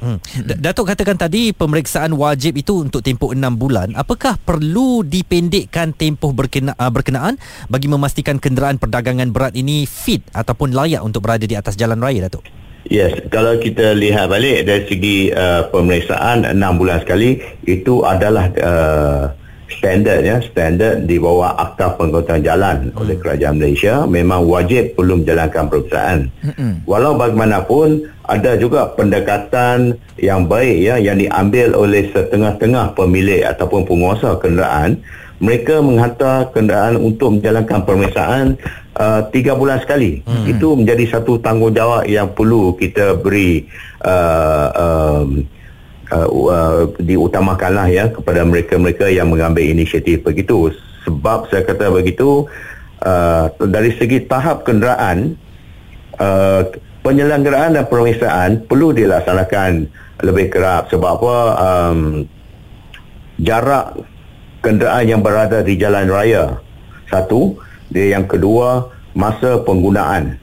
Hmm. 0.00 0.16
Datuk 0.40 0.88
katakan 0.88 1.20
tadi 1.20 1.52
pemeriksaan 1.52 2.16
wajib 2.16 2.56
itu 2.56 2.88
untuk 2.88 3.04
tempoh 3.04 3.36
6 3.36 3.36
bulan. 3.60 3.92
Apakah 3.92 4.40
perlu 4.40 5.04
dipendekkan 5.04 5.92
tempoh 5.92 6.32
berkena, 6.32 6.72
uh, 6.80 6.88
berkenaan 6.88 7.36
bagi 7.68 7.84
memastikan 7.84 8.40
kenderaan 8.40 8.80
perdagangan 8.80 9.28
berat 9.28 9.52
ini 9.52 9.84
fit 9.84 10.24
ataupun 10.32 10.72
layak 10.72 11.04
untuk 11.04 11.20
berada 11.20 11.44
di 11.44 11.52
atas 11.52 11.76
jalan 11.76 12.00
raya 12.00 12.32
Datuk? 12.32 12.48
Yes, 12.90 13.22
kalau 13.30 13.54
kita 13.62 13.94
lihat 13.94 14.34
balik 14.34 14.66
dari 14.66 14.82
segi 14.90 15.18
uh, 15.30 15.70
pemeriksaan 15.70 16.42
6 16.42 16.58
bulan 16.74 16.98
sekali 17.06 17.38
itu 17.62 18.02
adalah 18.02 18.50
uh, 18.58 19.30
standard 19.70 20.26
ya 20.26 20.42
standard 20.42 21.06
di 21.06 21.16
bawah 21.16 21.54
akta 21.54 21.94
pengangkutan 21.94 22.42
jalan 22.42 22.90
hmm. 22.90 22.98
oleh 22.98 23.16
kerajaan 23.16 23.56
Malaysia 23.62 24.04
memang 24.10 24.42
wajib 24.42 24.98
perlu 24.98 25.22
menjalankan 25.22 25.70
pemeriksaan 25.70 26.18
hmm. 26.42 26.74
walau 26.84 27.14
bagaimanapun 27.14 28.10
ada 28.26 28.58
juga 28.58 28.90
pendekatan 28.98 29.94
yang 30.18 30.50
baik 30.50 30.76
ya 30.82 30.98
yang 30.98 31.18
diambil 31.18 31.78
oleh 31.78 32.10
setengah-tengah 32.10 32.98
pemilik 32.98 33.46
ataupun 33.46 33.86
penguasa 33.86 34.34
kenderaan 34.42 34.98
mereka 35.40 35.80
menghantar 35.80 36.52
kenderaan 36.52 37.00
untuk 37.00 37.40
menjalankan 37.40 37.80
pemeriksaan 37.88 38.60
uh, 39.00 39.24
tiga 39.32 39.56
bulan 39.56 39.80
sekali. 39.80 40.20
Hmm. 40.28 40.44
Itu 40.44 40.76
menjadi 40.76 41.16
satu 41.16 41.40
tanggungjawab 41.40 42.04
yang 42.04 42.36
perlu 42.36 42.76
kita 42.76 43.16
beri 43.16 43.64
uh, 44.04 44.68
um, 44.76 45.48
uh, 46.12 46.28
uh, 46.28 46.80
diutamakanlah 47.00 47.88
ya 47.88 48.04
kepada 48.12 48.44
mereka-mereka 48.44 49.08
yang 49.08 49.32
mengambil 49.32 49.64
inisiatif 49.64 50.20
begitu 50.20 50.76
sebab 51.08 51.48
saya 51.48 51.64
kata 51.64 51.88
begitu 51.88 52.44
uh, 53.00 53.48
dari 53.64 53.96
segi 53.96 54.28
tahap 54.28 54.68
kenderaan 54.68 55.40
uh, 56.20 56.68
penyelenggaraan 57.00 57.80
dan 57.80 57.88
pemeriksaan 57.88 58.68
perlu 58.68 58.92
dilaksanakan 58.92 59.88
lebih 60.20 60.52
kerap 60.52 60.92
sebab 60.92 61.16
apa 61.16 61.36
um, 61.56 62.00
jarak 63.40 63.96
kenderaan 64.60 65.04
yang 65.08 65.20
berada 65.24 65.64
di 65.64 65.74
jalan 65.76 66.06
raya 66.08 66.60
satu 67.08 67.58
dia 67.90 68.14
yang 68.14 68.24
kedua 68.28 68.92
masa 69.16 69.60
penggunaan 69.66 70.38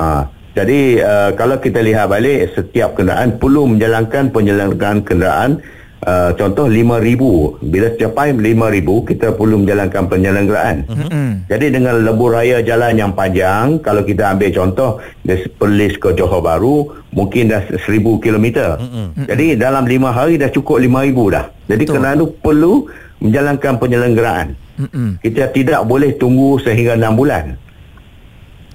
uh, 0.00 0.22
jadi 0.56 0.80
uh, 1.04 1.30
kalau 1.36 1.60
kita 1.60 1.84
lihat 1.84 2.08
balik 2.08 2.56
setiap 2.56 2.96
kenderaan 2.96 3.36
perlu 3.36 3.68
menjalankan 3.68 4.32
penyelenggaraan 4.32 5.04
kenderaan 5.04 5.60
uh, 6.06 6.30
contoh 6.38 6.70
5000 6.70 7.66
bila 7.66 7.88
capai 7.98 8.32
5000 8.32 9.08
kita 9.10 9.26
perlu 9.34 9.60
menjalankan 9.60 10.04
penyelenggaraan. 10.08 10.76
Mm-hmm. 10.86 11.28
Jadi 11.50 11.66
dengan 11.68 11.94
lebuh 12.00 12.30
raya 12.32 12.62
jalan 12.62 12.94
yang 12.96 13.12
panjang 13.12 13.82
kalau 13.82 14.00
kita 14.00 14.32
ambil 14.32 14.50
contoh 14.54 14.90
dari 15.20 15.44
Perlis 15.50 15.94
ke 15.98 16.14
Johor 16.14 16.40
Bahru 16.40 16.94
mungkin 17.12 17.50
dah 17.52 17.60
1000 17.66 18.22
km. 18.22 18.46
Mm-hmm. 18.80 19.26
Jadi 19.26 19.46
dalam 19.58 19.84
5 19.84 20.16
hari 20.16 20.34
dah 20.38 20.50
cukup 20.52 20.80
5000 20.80 21.34
dah. 21.34 21.44
Jadi 21.66 21.82
Betul. 21.84 21.94
kenderaan 21.98 22.18
itu 22.22 22.28
perlu 22.40 22.74
menjalankan 23.20 23.74
penyelenggaraan. 23.80 24.48
Mm-hmm. 24.76 25.08
Kita 25.24 25.44
tidak 25.56 25.80
boleh 25.88 26.12
tunggu 26.20 26.60
sehingga 26.60 26.98
6 26.98 27.16
bulan. 27.16 27.56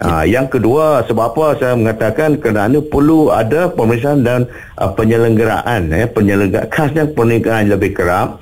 Ha, 0.01 0.25
yang 0.25 0.49
kedua 0.49 1.05
sebab 1.05 1.29
apa 1.29 1.61
saya 1.61 1.77
mengatakan 1.77 2.33
kerana 2.41 2.81
perlu 2.81 3.29
ada 3.29 3.69
pemeriksaan 3.69 4.25
dan 4.25 4.49
uh, 4.81 4.89
penyelenggaraan 4.97 5.93
ya 5.93 6.09
penyelenggaraan 6.09 6.73
khasnya 6.73 7.05
penyelenggaraan 7.13 7.69
lebih 7.69 7.93
kerap 7.93 8.41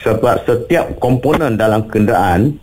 sebab 0.00 0.48
setiap 0.48 0.96
komponen 1.04 1.60
dalam 1.60 1.84
kenderaan 1.92 2.56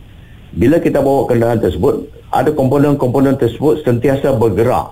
bila 0.58 0.82
kita 0.82 0.98
bawa 0.98 1.30
kenderaan 1.30 1.62
tersebut 1.62 2.10
ada 2.34 2.50
komponen-komponen 2.50 3.38
tersebut 3.38 3.86
sentiasa 3.86 4.34
bergerak 4.34 4.90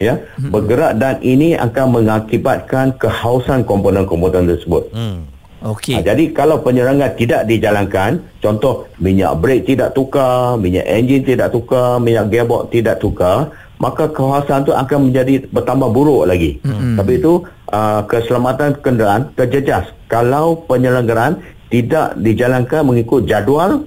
ya 0.00 0.16
hmm. 0.40 0.48
bergerak 0.48 0.96
dan 0.96 1.20
ini 1.20 1.52
akan 1.52 2.00
mengakibatkan 2.00 2.96
kehausan 2.96 3.60
komponen-komponen 3.68 4.56
tersebut 4.56 4.88
hmm. 4.96 5.35
Okey. 5.64 5.96
Ha, 5.96 6.04
jadi 6.04 6.36
kalau 6.36 6.60
penyerangan 6.60 7.16
tidak 7.16 7.48
dijalankan, 7.48 8.20
contoh 8.44 8.86
minyak 9.00 9.40
brake 9.40 9.64
tidak 9.64 9.96
tukar, 9.96 10.60
minyak 10.60 10.84
enjin 10.84 11.24
tidak 11.24 11.48
tukar, 11.54 11.96
minyak 11.96 12.28
gearbox 12.28 12.68
tidak 12.68 13.00
tukar, 13.00 13.50
maka 13.80 14.08
kawasan 14.08 14.64
itu 14.68 14.72
akan 14.72 14.98
menjadi 15.10 15.48
bertambah 15.48 15.88
buruk 15.92 16.28
lagi. 16.28 16.60
Mm-hmm. 16.60 16.94
Tapi 17.00 17.12
itu 17.16 17.32
uh, 17.72 18.00
keselamatan 18.04 18.80
kenderaan 18.80 19.32
terjejas 19.32 19.92
kalau 20.12 20.64
penyelenggaraan 20.68 21.40
tidak 21.72 22.14
dijalankan 22.20 22.86
mengikut 22.86 23.26
jadual 23.26 23.84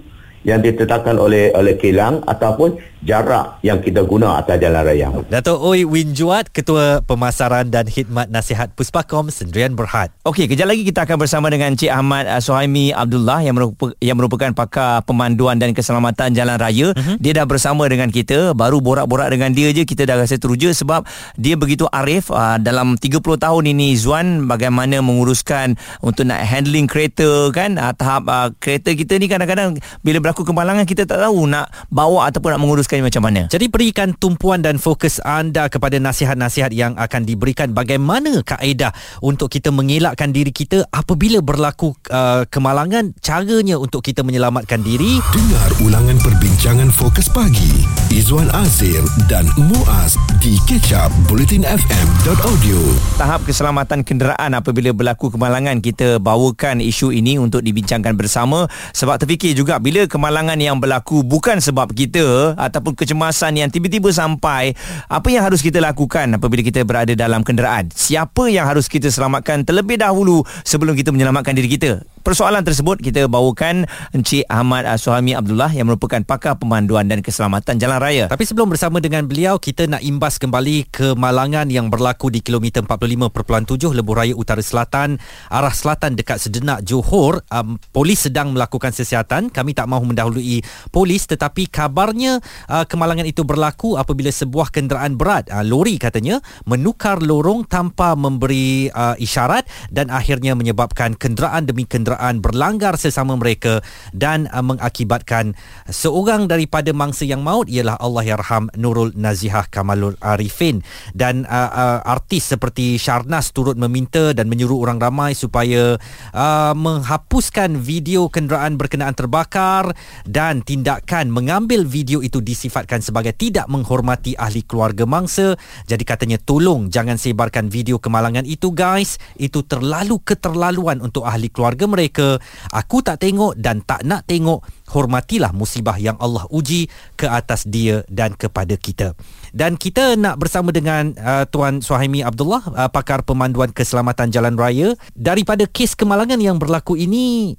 yang 0.47 0.63
ditetapkan 0.63 1.19
oleh 1.19 1.51
oleh 1.51 1.75
kilang 1.75 2.23
ataupun 2.23 2.79
jarak 3.03 3.63
yang 3.63 3.79
kita 3.79 4.03
guna 4.03 4.43
atas 4.43 4.59
jalan 4.59 4.83
raya. 4.83 5.07
Dato' 5.31 5.55
Oi 5.55 5.87
Win 5.87 6.11
Juat, 6.11 6.51
Ketua 6.51 6.99
Pemasaran 7.03 7.71
dan 7.71 7.87
Khidmat 7.87 8.27
Nasihat 8.27 8.75
Puspakom 8.75 9.31
Sendirian 9.31 9.73
Berhad. 9.73 10.11
Okey, 10.27 10.51
kejap 10.51 10.67
lagi 10.67 10.83
kita 10.83 11.07
akan 11.07 11.15
bersama 11.15 11.47
dengan 11.47 11.71
Cik 11.79 11.91
Ahmad 11.91 12.27
uh, 12.27 12.43
Suhaimi 12.43 12.91
Abdullah 12.91 13.39
yang 13.39 13.55
merupakan, 13.55 13.95
yang 14.03 14.19
merupakan 14.19 14.51
pakar 14.51 15.07
pemanduan 15.07 15.55
dan 15.55 15.71
keselamatan 15.71 16.35
jalan 16.35 16.59
raya. 16.59 16.91
Uh-huh. 16.91 17.15
Dia 17.23 17.39
dah 17.39 17.45
bersama 17.47 17.87
dengan 17.87 18.11
kita, 18.11 18.51
baru 18.51 18.83
borak-borak 18.83 19.31
dengan 19.31 19.55
dia 19.55 19.71
je 19.71 19.87
kita 19.87 20.03
dah 20.03 20.19
rasa 20.19 20.35
teruja 20.35 20.75
sebab 20.75 21.07
dia 21.39 21.55
begitu 21.55 21.87
arif 21.95 22.27
uh, 22.33 22.59
dalam 22.59 22.99
30 22.99 23.23
tahun 23.23 23.63
ini 23.71 23.95
Zuan 23.95 24.49
bagaimana 24.49 24.99
menguruskan 24.99 25.79
untuk 26.03 26.27
nak 26.27 26.43
handling 26.43 26.89
kereta 26.89 27.47
kan 27.55 27.79
uh, 27.79 27.95
tahap 27.95 28.27
uh, 28.27 28.49
kereta 28.59 28.91
kita 28.91 29.15
ni 29.21 29.31
kadang-kadang 29.31 29.77
bila 30.03 30.19
berlaku 30.19 30.43
kemalangan 30.43 30.83
kita 30.83 31.07
tak 31.07 31.21
tahu 31.21 31.47
nak 31.47 31.71
bawa 31.87 32.27
ataupun 32.27 32.57
nak 32.57 32.61
mengurus 32.61 32.88
meneruskan 32.89 33.05
macam 33.05 33.23
mana? 33.29 33.41
Jadi 33.49 33.65
berikan 33.69 34.09
tumpuan 34.17 34.65
dan 34.65 34.81
fokus 34.81 35.21
anda 35.21 35.69
kepada 35.69 36.01
nasihat-nasihat 36.01 36.73
yang 36.73 36.97
akan 36.97 37.21
diberikan 37.25 37.69
bagaimana 37.71 38.41
kaedah 38.41 38.91
untuk 39.21 39.53
kita 39.53 39.69
mengelakkan 39.69 40.33
diri 40.33 40.49
kita 40.49 40.89
apabila 40.89 41.39
berlaku 41.45 41.93
uh, 42.09 42.49
kemalangan 42.49 43.13
caranya 43.21 43.77
untuk 43.77 44.01
kita 44.01 44.25
menyelamatkan 44.25 44.81
diri. 44.81 45.21
Dengar 45.29 45.69
ulangan 45.85 46.17
perbincangan 46.17 46.89
fokus 46.89 47.29
pagi 47.29 47.85
Izwan 48.09 48.49
Azir 48.57 49.05
dan 49.29 49.45
Muaz 49.69 50.17
di 50.41 50.57
kecap 50.65 51.13
bulletinfm.audio. 51.29 52.79
Tahap 53.21 53.45
keselamatan 53.45 54.01
kenderaan 54.01 54.57
apabila 54.57 54.89
berlaku 54.95 55.29
kemalangan 55.29 55.77
kita 55.83 56.17
bawakan 56.17 56.81
isu 56.81 57.13
ini 57.13 57.37
untuk 57.37 57.61
dibincangkan 57.61 58.17
bersama 58.17 58.65
sebab 58.95 59.21
terfikir 59.21 59.53
juga 59.53 59.77
bila 59.77 60.09
kemalangan 60.09 60.57
yang 60.57 60.81
berlaku 60.81 61.21
bukan 61.21 61.61
sebab 61.61 61.91
kita 61.93 62.57
atau 62.57 62.78
ataupun 62.79 62.95
kecemasan 62.95 63.59
yang 63.59 63.67
tiba-tiba 63.67 64.07
sampai 64.15 64.71
apa 65.11 65.27
yang 65.27 65.43
harus 65.43 65.59
kita 65.59 65.83
lakukan 65.83 66.39
apabila 66.39 66.63
kita 66.63 66.87
berada 66.87 67.11
dalam 67.11 67.43
kenderaan 67.43 67.91
siapa 67.91 68.47
yang 68.47 68.63
harus 68.63 68.87
kita 68.87 69.11
selamatkan 69.11 69.67
terlebih 69.67 69.99
dahulu 69.99 70.47
sebelum 70.63 70.95
kita 70.95 71.11
menyelamatkan 71.11 71.51
diri 71.51 71.75
kita 71.75 71.99
persoalan 72.29 72.61
tersebut 72.61 73.01
kita 73.01 73.25
bawakan 73.25 73.87
Encik 74.13 74.45
Ahmad 74.51 74.85
uh, 74.85 74.99
Suhami 75.01 75.33
Abdullah 75.33 75.71
yang 75.71 75.89
merupakan 75.89 76.21
pakar 76.21 76.59
pemanduan 76.61 77.07
dan 77.09 77.23
keselamatan 77.23 77.79
jalan 77.81 77.97
raya. 77.97 78.25
Tapi 78.29 78.43
sebelum 78.45 78.69
bersama 78.69 79.01
dengan 79.01 79.25
beliau 79.25 79.57
kita 79.57 79.87
nak 79.89 80.03
imbas 80.03 80.37
kembali 80.37 80.91
kemalangan 80.93 81.71
yang 81.73 81.89
berlaku 81.89 82.29
di 82.29 82.43
kilometer 82.43 82.85
45.7 82.85 83.97
Lebuh 83.97 84.15
Raya 84.15 84.35
Utara 84.37 84.61
Selatan 84.61 85.17
arah 85.49 85.73
selatan 85.73 86.13
dekat 86.13 86.37
Sedenak 86.37 86.85
Johor. 86.85 87.41
Um, 87.49 87.81
polis 87.89 88.29
sedang 88.29 88.53
melakukan 88.53 88.93
siasatan. 88.93 89.49
Kami 89.49 89.73
tak 89.73 89.89
mahu 89.89 90.13
mendahului 90.13 90.61
polis 90.93 91.25
tetapi 91.25 91.65
kabarnya 91.65 92.43
uh, 92.69 92.85
kemalangan 92.85 93.25
itu 93.25 93.41
berlaku 93.41 93.97
apabila 93.97 94.29
sebuah 94.29 94.69
kenderaan 94.69 95.17
berat 95.17 95.49
uh, 95.49 95.65
lori 95.65 95.97
katanya 95.97 96.39
menukar 96.69 97.19
lorong 97.19 97.65
tanpa 97.65 98.13
memberi 98.13 98.93
uh, 98.93 99.17
isyarat 99.17 99.65
dan 99.89 100.13
akhirnya 100.13 100.53
menyebabkan 100.53 101.17
kenderaan 101.17 101.65
demi 101.65 101.89
kenderaan 101.89 102.39
berlanggar 102.39 102.95
sesama 102.95 103.33
mereka 103.33 103.81
dan 104.13 104.45
uh, 104.53 104.61
mengakibatkan 104.61 105.57
seorang 105.89 106.45
daripada 106.45 106.93
mangsa 106.93 107.25
yang 107.25 107.41
maut 107.41 107.65
ialah 107.65 107.97
Allah 107.97 108.23
Yarham 108.35 108.69
Nurul 108.77 109.17
Nazihah 109.17 109.65
Kamalul 109.71 110.19
Arifin. 110.21 110.85
Dan 111.15 111.47
uh, 111.49 111.71
uh, 111.71 111.99
artis 112.05 112.53
seperti 112.53 112.99
Sharnas 113.01 113.55
turut 113.55 113.75
meminta 113.75 114.31
dan 114.35 114.51
menyuruh 114.51 114.85
orang 114.85 115.01
ramai 115.01 115.33
supaya 115.33 115.97
uh, 116.35 116.73
menghapuskan 116.75 117.79
video 117.79 118.27
kenderaan 118.27 118.75
berkenaan 118.75 119.15
terbakar 119.17 119.95
dan 120.27 120.61
tindakan 120.61 121.33
mengambil 121.33 121.87
video 121.87 122.19
itu 122.19 122.43
disifatkan 122.59 122.99
sebagai 122.99 123.31
tidak 123.31 123.71
menghormati 123.71 124.35
ahli 124.35 124.67
keluarga 124.67 125.07
mangsa 125.07 125.55
jadi 125.87 126.03
katanya 126.03 126.35
tolong 126.43 126.91
jangan 126.91 127.15
sebarkan 127.15 127.71
video 127.71 128.03
kemalangan 128.03 128.43
itu 128.43 128.75
guys 128.75 129.15
itu 129.39 129.63
terlalu 129.63 130.19
keterlaluan 130.19 130.99
untuk 130.99 131.23
ahli 131.23 131.47
keluarga 131.47 131.87
mereka 131.87 132.35
aku 132.75 132.99
tak 132.99 133.23
tengok 133.23 133.55
dan 133.55 133.79
tak 133.79 134.03
nak 134.03 134.27
tengok 134.27 134.59
hormatilah 134.89 135.53
musibah 135.53 135.95
yang 136.01 136.17
Allah 136.17 136.49
uji 136.49 136.89
ke 137.13 137.29
atas 137.29 137.63
dia 137.69 138.01
dan 138.09 138.33
kepada 138.33 138.73
kita. 138.75 139.13
Dan 139.53 139.77
kita 139.77 140.17
nak 140.17 140.41
bersama 140.41 140.73
dengan 140.73 141.13
uh, 141.15 141.45
Tuan 141.45 141.79
Suhaimi 141.85 142.25
Abdullah, 142.25 142.65
uh, 142.73 142.89
pakar 142.89 143.21
pemanduan 143.21 143.69
keselamatan 143.69 144.33
jalan 144.33 144.57
raya. 144.57 144.97
Daripada 145.13 145.69
kes 145.69 145.93
kemalangan 145.93 146.41
yang 146.41 146.57
berlaku 146.57 146.97
ini, 146.97 147.55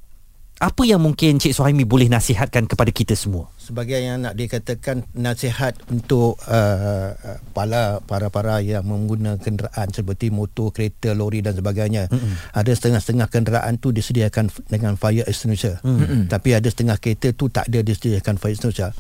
apa 0.60 0.84
yang 0.84 1.00
mungkin 1.00 1.40
Cik 1.40 1.56
Suhaimi 1.56 1.88
boleh 1.88 2.12
nasihatkan 2.12 2.68
kepada 2.68 2.92
kita 2.92 3.16
semua? 3.16 3.48
Sebagai 3.56 3.96
yang 3.96 4.20
nak 4.20 4.36
dikatakan 4.36 5.08
nasihat 5.16 5.72
untuk 5.88 6.36
uh, 6.44 7.16
para 7.56 8.04
para-para 8.04 8.60
yang 8.60 8.84
menggunakan 8.84 9.40
kenderaan 9.40 9.88
seperti 9.88 10.28
motor, 10.28 10.68
kereta, 10.68 11.16
lori 11.16 11.40
dan 11.40 11.56
sebagainya. 11.56 12.12
Mm-hmm. 12.12 12.52
Ada 12.52 12.76
setengah-setengah 12.76 13.28
kenderaan 13.32 13.80
tu 13.80 13.88
disediakan 13.88 14.52
dengan 14.68 15.00
fire 15.00 15.24
extinguisher. 15.24 15.80
Mm-hmm. 15.80 16.28
Tapi 16.28 16.52
ada 16.52 16.68
setengah 16.68 17.00
kereta 17.00 17.32
tu 17.32 17.48
tak 17.48 17.72
ada 17.72 17.80
disediakan 17.80 18.36
fire 18.36 18.52
extinguisher 18.52 18.92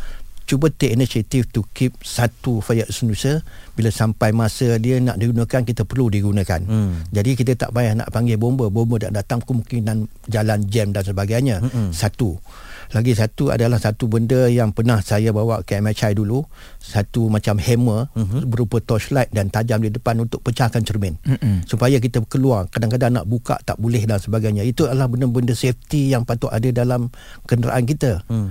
cuba 0.50 0.66
take 0.74 0.90
initiative 0.98 1.46
to 1.54 1.62
keep 1.70 1.94
satu 2.02 2.58
fire 2.58 2.82
extinguisher. 2.82 3.46
Bila 3.78 3.94
sampai 3.94 4.34
masa 4.34 4.82
dia 4.82 4.98
nak 4.98 5.22
digunakan 5.22 5.62
kita 5.62 5.86
perlu 5.86 6.10
digunakan. 6.10 6.58
Hmm. 6.66 7.06
jadi 7.14 7.38
kita 7.38 7.54
tak 7.54 7.70
payah 7.70 7.94
nak 7.94 8.10
panggil 8.10 8.34
bomba. 8.34 8.66
Bomba 8.66 8.98
tak 8.98 9.14
datang 9.14 9.38
kemungkinan 9.46 10.10
jalan 10.26 10.58
jam 10.66 10.90
dan 10.90 11.06
sebagainya. 11.06 11.62
Hmm. 11.62 11.94
satu. 11.94 12.42
Lagi 12.90 13.14
satu 13.14 13.54
adalah 13.54 13.78
satu 13.78 14.10
benda 14.10 14.50
yang 14.50 14.74
pernah 14.74 14.98
saya 14.98 15.30
bawa 15.30 15.62
ke 15.62 15.78
MHI 15.78 16.18
dulu. 16.18 16.42
Satu 16.82 17.30
macam 17.30 17.54
hammer 17.62 18.10
mm-hmm. 18.18 18.50
berupa 18.50 18.82
torchlight 18.82 19.30
dan 19.30 19.46
tajam 19.46 19.78
di 19.78 19.94
depan 19.94 20.18
untuk 20.18 20.42
pecahkan 20.42 20.82
cermin. 20.82 21.14
Mm-hmm. 21.22 21.70
supaya 21.70 22.02
kita 22.02 22.18
keluar 22.26 22.66
kadang-kadang 22.66 23.14
nak 23.14 23.30
buka 23.30 23.62
tak 23.62 23.78
boleh 23.78 24.02
dan 24.10 24.18
sebagainya. 24.18 24.66
Itu 24.66 24.90
adalah 24.90 25.06
benda-benda 25.06 25.54
safety 25.54 26.10
yang 26.10 26.26
patut 26.26 26.50
ada 26.50 26.66
dalam 26.74 27.14
kenderaan 27.46 27.86
kita. 27.86 28.26
Mm 28.26 28.50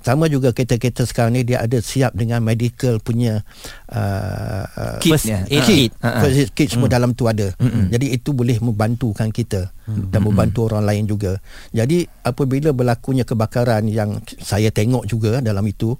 sama 0.00 0.26
juga 0.32 0.50
kereta-kereta 0.56 1.04
sekarang 1.04 1.36
ni 1.36 1.42
dia 1.44 1.60
ada 1.60 1.78
siap 1.80 2.16
dengan 2.16 2.40
medical 2.40 2.96
punya 3.04 3.44
uh, 3.92 4.64
uh 4.64 4.96
kit, 5.00 5.12
first 5.12 5.28
yeah. 5.28 5.44
kit, 5.46 5.92
uh-huh. 6.00 6.20
first 6.24 6.52
kit 6.56 6.68
semua 6.72 6.88
mm. 6.88 6.94
dalam 6.96 7.10
tu 7.12 7.28
ada 7.28 7.52
mm-hmm. 7.60 7.92
jadi 7.92 8.06
itu 8.16 8.30
boleh 8.32 8.56
membantukan 8.64 9.28
kita 9.28 9.68
mm-hmm. 9.68 10.08
dan 10.08 10.20
membantu 10.24 10.72
orang 10.72 10.84
lain 10.88 11.04
juga 11.04 11.36
jadi 11.70 12.08
apabila 12.24 12.72
berlakunya 12.72 13.28
kebakaran 13.28 13.86
yang 13.92 14.18
saya 14.40 14.72
tengok 14.72 15.04
juga 15.04 15.44
dalam 15.44 15.64
itu 15.68 15.92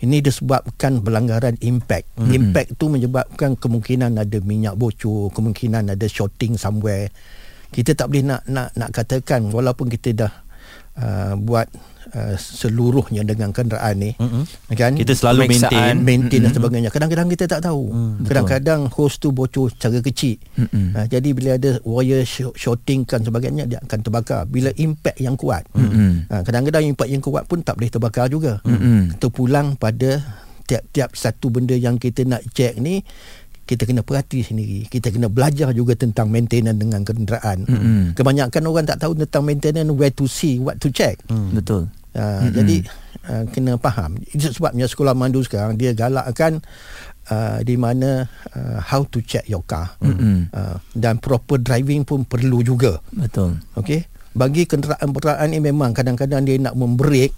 ini 0.00 0.24
disebabkan 0.24 1.04
pelanggaran 1.04 1.60
impact 1.60 2.08
mm-hmm. 2.16 2.32
impact 2.32 2.68
tu 2.80 2.88
menyebabkan 2.88 3.54
kemungkinan 3.60 4.16
ada 4.16 4.38
minyak 4.40 4.74
bocor 4.80 5.28
kemungkinan 5.36 5.92
ada 5.92 6.06
shorting 6.08 6.56
somewhere 6.56 7.12
kita 7.72 7.96
tak 7.96 8.12
boleh 8.12 8.24
nak 8.24 8.44
nak 8.48 8.68
nak 8.76 8.90
katakan 8.92 9.48
walaupun 9.48 9.88
kita 9.88 10.12
dah 10.12 10.32
uh, 11.00 11.34
buat 11.40 11.68
Uh, 12.12 12.36
seluruhnya 12.36 13.24
dengan 13.24 13.56
kenderaan 13.56 13.96
ni 13.96 14.12
mm-hmm. 14.12 14.76
kan 14.76 14.92
kita 14.92 15.16
selalu 15.16 15.48
maintain 15.48 15.96
maintain 15.96 16.44
mm-hmm. 16.44 16.44
dan 16.44 16.52
sebagainya 16.52 16.90
kadang-kadang 16.92 17.24
kita 17.32 17.48
tak 17.48 17.64
tahu 17.64 17.88
mm, 17.88 18.28
kadang-kadang 18.28 18.84
hose 18.92 19.16
tu 19.16 19.32
bocor 19.32 19.72
secara 19.72 19.96
kecil 20.04 20.36
mm-hmm. 20.60 20.92
uh, 20.92 21.06
jadi 21.08 21.28
bila 21.32 21.56
ada 21.56 21.80
wire 21.88 22.20
shorting 22.52 23.08
kan 23.08 23.24
sebagainya 23.24 23.64
dia 23.64 23.80
akan 23.80 24.04
terbakar 24.04 24.44
bila 24.44 24.68
impact 24.76 25.24
yang 25.24 25.40
kuat 25.40 25.64
mm-hmm. 25.72 26.28
uh, 26.28 26.44
kadang-kadang 26.44 26.84
impact 26.92 27.10
yang 27.16 27.24
kuat 27.24 27.48
pun 27.48 27.64
tak 27.64 27.80
boleh 27.80 27.88
terbakar 27.88 28.28
juga 28.28 28.60
mm-hmm. 28.60 29.16
kita 29.16 29.26
pulang 29.32 29.72
pada 29.80 30.20
tiap-tiap 30.68 31.16
satu 31.16 31.48
benda 31.48 31.72
yang 31.72 31.96
kita 31.96 32.28
nak 32.28 32.44
check 32.52 32.76
ni 32.76 33.00
kita 33.64 33.88
kena 33.88 34.04
perhati 34.04 34.44
sendiri 34.44 34.84
kita 34.92 35.08
kena 35.08 35.32
belajar 35.32 35.72
juga 35.72 35.96
tentang 35.96 36.28
maintenance 36.28 36.76
dengan 36.76 37.00
kenderaan 37.08 37.64
mm-hmm. 37.64 38.20
kebanyakan 38.20 38.62
orang 38.68 38.84
tak 38.84 39.00
tahu 39.00 39.16
tentang 39.16 39.48
maintenance 39.48 39.88
where 39.96 40.12
to 40.12 40.28
see 40.28 40.60
what 40.60 40.76
to 40.76 40.92
check 40.92 41.16
mm. 41.32 41.56
betul 41.56 41.88
uh, 42.16 42.20
mm-hmm. 42.20 42.52
jadi 42.52 42.76
uh, 43.28 43.44
kena 43.50 43.72
faham 43.78 44.16
itu 44.32 44.52
sebabnya 44.52 44.86
sekolah 44.88 45.12
mandu 45.16 45.44
sekarang 45.44 45.76
dia 45.76 45.92
galakkan 45.92 46.60
uh, 47.32 47.60
di 47.64 47.76
mana 47.76 48.28
uh, 48.54 48.78
how 48.80 49.04
to 49.06 49.20
check 49.22 49.44
your 49.48 49.64
car 49.64 49.94
mm-hmm. 50.00 50.48
uh, 50.52 50.76
dan 50.96 51.18
proper 51.18 51.60
driving 51.60 52.04
pun 52.04 52.24
perlu 52.24 52.64
juga 52.64 53.00
betul 53.12 53.60
okey 53.78 54.08
bagi 54.32 54.64
kenderaan-kenderaan 54.64 55.52
ini 55.52 55.60
memang 55.60 55.92
kadang-kadang 55.92 56.48
dia 56.48 56.56
nak 56.56 56.72
membrake 56.72 57.36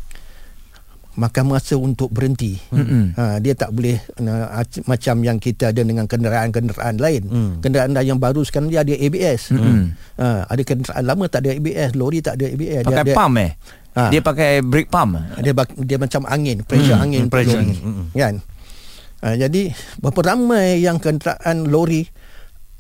makan 1.15 1.55
masa 1.55 1.79
untuk 1.79 2.11
berhenti. 2.11 2.59
Mm-hmm. 2.75 3.05
Ha, 3.15 3.39
dia 3.39 3.55
tak 3.55 3.71
boleh 3.71 4.03
uh, 4.19 4.63
macam 4.87 5.17
yang 5.23 5.39
kita 5.39 5.71
ada 5.71 5.83
dengan 5.87 6.11
kenderaan-kenderaan 6.11 6.99
lain. 6.99 7.23
Mm. 7.31 7.53
Kenderaan 7.63 7.95
yang 8.03 8.19
baru 8.19 8.43
sekarang 8.43 8.71
dia 8.71 8.83
ada 8.83 8.95
ABS. 8.95 9.55
Mm-hmm. 9.55 9.83
Ha, 10.19 10.27
ada 10.51 10.63
kenderaan 10.67 11.05
lama 11.07 11.25
tak 11.31 11.47
ada 11.47 11.55
ABS, 11.55 11.95
lori 11.95 12.19
tak 12.19 12.35
ada 12.43 12.51
ABS. 12.51 12.83
Pakai 12.83 13.07
dia 13.07 13.15
pump 13.15 13.37
eh? 13.39 13.53
Ha. 13.95 14.11
Dia 14.11 14.21
pakai 14.21 14.59
brake 14.61 14.91
pump. 14.91 15.23
Dia 15.39 15.55
dia 15.79 15.99
macam 16.03 16.27
angin, 16.27 16.67
pressure 16.67 16.99
mm. 16.99 17.05
angin, 17.05 17.23
pressure 17.31 17.61
angin. 17.63 17.79
Mm-hmm. 17.79 18.07
Kan? 18.19 18.35
Ha, 19.23 19.27
jadi 19.39 19.71
berapa 20.03 20.21
ramai 20.35 20.83
yang 20.83 20.99
kenderaan 20.99 21.71
lori 21.71 22.03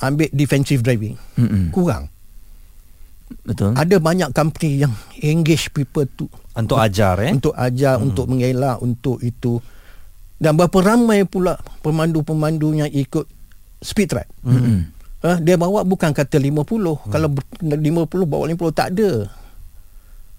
ambil 0.02 0.26
defensive 0.34 0.82
driving? 0.82 1.14
Mm-hmm. 1.38 1.70
Kurang. 1.70 2.10
Betul. 3.46 3.78
Ada 3.78 3.96
banyak 4.02 4.34
company 4.34 4.82
yang 4.82 4.92
engage 5.22 5.70
people 5.70 6.04
tu 6.10 6.26
untuk 6.54 6.78
ajar 6.78 7.18
eh 7.26 7.34
untuk 7.34 7.54
ajar 7.54 7.98
hmm. 7.98 8.06
untuk 8.10 8.24
mengelak 8.30 8.78
untuk 8.78 9.18
itu 9.20 9.58
dan 10.38 10.54
berapa 10.54 10.78
ramai 10.82 11.26
pula 11.26 11.58
pemandu-pemandu 11.82 12.74
yang 12.78 12.90
ikut 12.90 13.26
speed 13.82 14.08
trap 14.14 14.28
hmm. 14.46 14.90
ha, 15.26 15.38
dia 15.42 15.58
bawa 15.58 15.82
bukan 15.82 16.14
kata 16.14 16.38
50 16.38 16.62
hmm. 16.62 17.10
kalau 17.10 17.28
50 17.58 18.06
bawa 18.06 18.44
50 18.50 18.70
tak 18.70 18.88
ada 18.94 19.26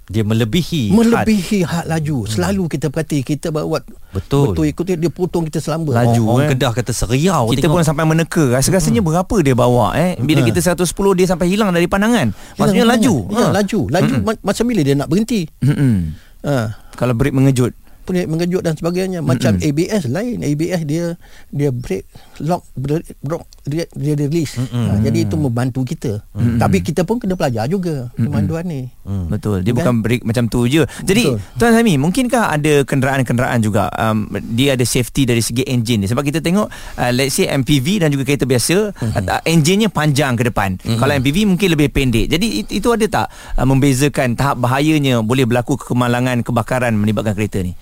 dia 0.06 0.22
melebihi 0.22 0.94
melebihi 0.94 1.65
had. 1.65 1.89
had 1.89 1.98
laju 1.98 2.30
selalu 2.30 2.70
hmm. 2.70 2.72
kita 2.78 2.88
perhati 2.94 3.20
kita 3.26 3.50
bawa 3.50 3.82
betul 4.13 4.54
betul 4.54 4.65
ikut 4.70 4.86
dia, 4.86 5.10
potong 5.10 5.50
kita 5.50 5.58
selamba 5.58 6.06
laju 6.06 6.24
oh, 6.30 6.38
orang 6.38 6.46
eh. 6.46 6.52
kedah 6.54 6.72
kata 6.78 6.94
seriau 6.94 7.50
kita 7.50 7.65
tengok. 7.65 7.82
pun 7.82 7.84
sampai 7.84 8.06
meneka 8.06 8.46
rasa-rasanya 8.54 9.02
hmm. 9.02 9.10
berapa 9.10 9.36
dia 9.41 9.56
bawa 9.58 9.98
eh 9.98 10.13
bila 10.22 10.46
hmm. 10.46 10.50
kita 10.54 10.78
110 10.78 10.94
dia 11.18 11.26
sampai 11.26 11.48
hilang 11.50 11.74
dari 11.74 11.89
pandangan 11.89 12.30
maksudnya 12.62 12.86
hilang 12.86 13.02
laju 13.02 13.15
ya, 13.34 13.46
ha. 13.50 13.52
laju 13.58 13.80
laju 13.89 14.13
hmm. 14.22 14.41
macam 14.46 14.63
bila 14.70 14.82
dia 14.86 14.94
nak 14.94 15.10
berhenti 15.10 15.41
hmm. 15.65 15.98
ha. 16.46 16.78
kalau 16.94 17.13
break 17.18 17.34
mengejut 17.34 17.74
pelik 18.06 18.30
mengejut 18.30 18.62
dan 18.62 18.78
sebagainya 18.78 19.20
macam 19.26 19.58
mm-hmm. 19.58 19.68
ABS 19.74 20.04
lain 20.13 20.38
ABS 20.46 20.82
dia 20.86 21.06
dia 21.50 21.74
break 21.74 22.06
lock 22.46 22.62
break, 22.78 23.18
dia 23.65 23.86
dia 23.97 24.13
release 24.13 24.62
mm-hmm. 24.62 24.86
ha, 24.86 24.97
jadi 25.01 25.17
itu 25.25 25.36
membantu 25.36 25.82
kita 25.82 26.21
mm-hmm. 26.21 26.58
tapi 26.62 26.78
kita 26.86 27.01
pun 27.01 27.17
kena 27.17 27.34
belajar 27.34 27.65
juga 27.65 28.13
mm-hmm. 28.13 28.25
pemanduan 28.30 28.65
ni 28.69 28.82
mm. 29.01 29.25
betul 29.34 29.65
dia 29.65 29.73
kan? 29.73 29.78
bukan 29.82 29.93
break 30.06 30.21
macam 30.21 30.45
tu 30.45 30.69
je 30.69 30.86
jadi 31.01 31.34
betul. 31.34 31.58
tuan 31.58 31.73
Sami 31.73 31.93
mungkinkah 31.97 32.54
ada 32.54 32.73
kenderaan-kenderaan 32.86 33.60
juga 33.65 33.89
um, 33.97 34.30
dia 34.54 34.78
ada 34.78 34.86
safety 34.86 35.25
dari 35.25 35.41
segi 35.41 35.65
enjin 35.65 36.06
ni 36.06 36.08
sebab 36.08 36.21
kita 36.21 36.45
tengok 36.45 36.69
uh, 36.69 37.12
let's 37.12 37.34
say 37.34 37.49
MPV 37.49 38.06
dan 38.06 38.13
juga 38.13 38.23
kereta 38.30 38.45
biasa 38.45 38.93
mm-hmm. 38.93 39.25
uh, 39.34 39.41
enjinnya 39.49 39.89
panjang 39.89 40.38
ke 40.38 40.45
depan 40.45 40.78
mm-hmm. 40.78 41.01
kalau 41.01 41.13
MPV 41.17 41.38
mungkin 41.49 41.67
lebih 41.73 41.89
pendek 41.89 42.30
jadi 42.38 42.47
it, 42.62 42.67
itu 42.69 42.88
ada 42.93 43.06
tak 43.10 43.28
uh, 43.58 43.65
membezakan 43.65 44.38
tahap 44.38 44.62
bahayanya 44.62 45.25
boleh 45.25 45.49
berlaku 45.49 45.73
kemalangan 45.73 46.45
kebakaran 46.45 46.93
melibatkan 46.93 47.34
kereta 47.34 47.65
ni 47.65 47.73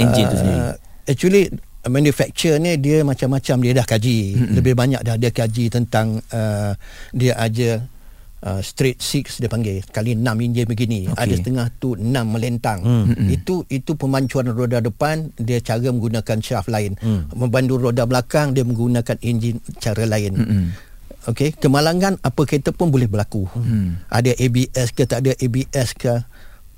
enjin 0.00 0.24
uh, 0.24 0.30
tu 0.32 0.36
sendiri 0.40 0.60
actually 1.04 1.52
manufacturer 1.88 2.60
ni 2.60 2.76
dia 2.76 3.00
macam-macam 3.00 3.56
dia 3.64 3.72
dah 3.72 3.86
kaji 3.88 4.18
mm-hmm. 4.36 4.54
lebih 4.60 4.74
banyak 4.76 5.00
dah 5.00 5.16
dia 5.16 5.32
kaji 5.32 5.64
tentang 5.72 6.20
uh, 6.28 6.76
dia 7.16 7.32
aja 7.40 7.80
uh, 8.44 8.60
straight 8.60 9.00
six 9.00 9.40
dia 9.40 9.48
panggil 9.48 9.80
kali 9.88 10.12
6 10.12 10.24
enjin 10.28 10.66
begini 10.68 11.08
okay. 11.08 11.24
ada 11.24 11.34
setengah 11.40 11.66
tu 11.80 11.96
6 11.96 12.04
melentang 12.04 12.84
Mm-mm. 12.84 13.32
itu 13.32 13.64
itu 13.72 13.96
pemancuran 13.96 14.52
roda 14.52 14.84
depan 14.84 15.32
dia 15.40 15.64
cara 15.64 15.88
menggunakan 15.88 16.38
shaft 16.44 16.68
lain 16.68 16.92
Mm. 17.00 17.32
membantu 17.32 17.80
roda 17.80 18.04
belakang 18.04 18.52
dia 18.52 18.64
menggunakan 18.66 19.16
enjin 19.24 19.56
cara 19.80 20.04
lain 20.04 20.36
Mm-mm. 20.36 20.64
Okey, 21.28 21.52
kemalangan 21.52 22.16
apa 22.24 22.48
kereta 22.48 22.72
pun 22.72 22.88
boleh 22.88 23.04
berlaku. 23.04 23.44
Hmm. 23.52 24.00
Ada 24.08 24.32
ABS 24.40 24.96
ke 24.96 25.04
tak 25.04 25.20
ada 25.20 25.36
ABS 25.36 25.92
ke 25.92 26.16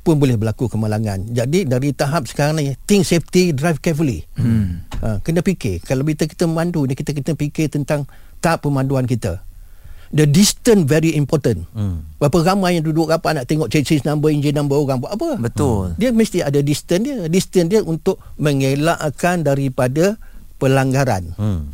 pun 0.03 0.19
boleh 0.19 0.35
berlaku 0.35 0.67
kemalangan. 0.67 1.31
Jadi 1.31 1.65
dari 1.65 1.95
tahap 1.95 2.27
sekarang 2.27 2.59
ni 2.59 2.75
think 2.91 3.07
safety, 3.07 3.55
drive 3.55 3.79
carefully. 3.79 4.27
Hmm. 4.35 4.83
Ha, 4.99 5.23
kena 5.23 5.43
fikir 5.43 5.83
kalau 5.83 6.03
kita 6.07 6.27
kita 6.27 6.47
memandu 6.47 6.87
ni 6.87 6.99
kita 6.99 7.15
kita 7.15 7.38
fikir 7.38 7.71
tentang 7.71 8.07
tahap 8.43 8.67
pemanduan 8.67 9.07
kita. 9.07 9.43
The 10.12 10.29
distance 10.29 10.85
very 10.85 11.17
important. 11.17 11.65
Hmm. 11.73 12.05
Berapa 12.21 12.53
ramai 12.53 12.77
yang 12.77 12.85
duduk 12.85 13.09
rapat 13.09 13.33
nak 13.33 13.47
tengok 13.49 13.73
chassis 13.73 14.05
number, 14.05 14.29
engine 14.29 14.53
number 14.53 14.77
orang 14.77 15.01
buat 15.01 15.17
apa? 15.17 15.41
Betul. 15.41 15.97
Dia 15.97 16.12
mesti 16.12 16.45
ada 16.45 16.61
distance 16.61 17.03
dia. 17.07 17.17
Distance 17.33 17.69
dia 17.73 17.81
untuk 17.81 18.21
mengelakkan 18.37 19.41
daripada 19.41 20.21
pelanggaran. 20.61 21.33
Hmm. 21.41 21.73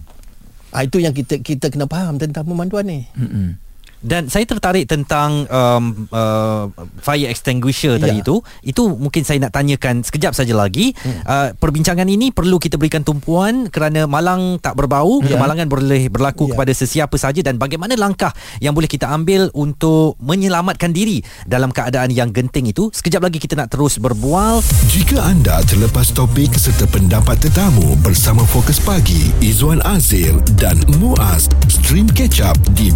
Ha, 0.71 0.85
itu 0.85 1.01
yang 1.01 1.17
kita 1.17 1.41
kita 1.41 1.73
kena 1.73 1.89
faham 1.89 2.21
tentang 2.21 2.45
pemanduan 2.45 2.85
ni. 2.85 3.09
Mm-mm. 3.17 3.57
Dan 3.99 4.31
saya 4.31 4.47
tertarik 4.47 4.87
tentang 4.87 5.43
um, 5.51 6.07
uh, 6.15 6.71
fire 7.03 7.27
extinguisher 7.27 7.99
tadi 7.99 8.19
Ya. 8.19 8.23
itu. 8.23 8.41
Itu 8.63 8.95
mungkin 8.95 9.27
saya 9.27 9.43
nak 9.43 9.53
tanyakan 9.55 10.07
sekejap 10.07 10.33
saja 10.33 10.55
lagi. 10.55 10.95
Hmm. 11.03 11.19
Uh, 11.27 11.49
perbincangan 11.59 12.07
ini 12.07 12.31
perlu 12.31 12.63
kita 12.63 12.79
berikan 12.79 13.03
tumpuan 13.03 13.67
kerana 13.69 14.07
malang 14.07 14.63
tak 14.63 14.79
berbau, 14.79 15.19
Ya. 15.23 15.35
kemalangan 15.35 15.67
boleh 15.67 16.07
berlaku 16.07 16.47
Ya. 16.47 16.51
kepada 16.55 16.73
sesiapa 16.73 17.17
saja 17.19 17.43
dan 17.43 17.59
bagaimana 17.59 17.99
langkah 17.99 18.31
yang 18.63 18.71
boleh 18.73 18.87
kita 18.87 19.11
ambil 19.11 19.51
untuk 19.53 20.15
menyelamatkan 20.23 20.95
diri 20.95 21.21
dalam 21.45 21.75
keadaan 21.75 22.15
yang 22.15 22.31
genting 22.31 22.71
itu. 22.71 22.95
Sekejap 22.95 23.27
lagi 23.27 23.43
kita 23.43 23.59
nak 23.59 23.75
terus 23.75 23.99
berbual. 23.99 24.63
Jika 24.95 25.21
anda 25.27 25.59
terlepas 25.67 26.15
topik 26.15 26.55
serta 26.55 26.87
pendapat 26.87 27.43
tetamu 27.43 27.99
bersama 28.01 28.47
Fokus 28.47 28.79
Pagi, 28.79 29.35
Izwan 29.43 29.83
Azir 29.83 30.39
dan 30.55 30.79
Muaz, 31.03 31.51
stream 31.67 32.07
catch 32.07 32.39
up 32.39 32.55
di 32.79 32.95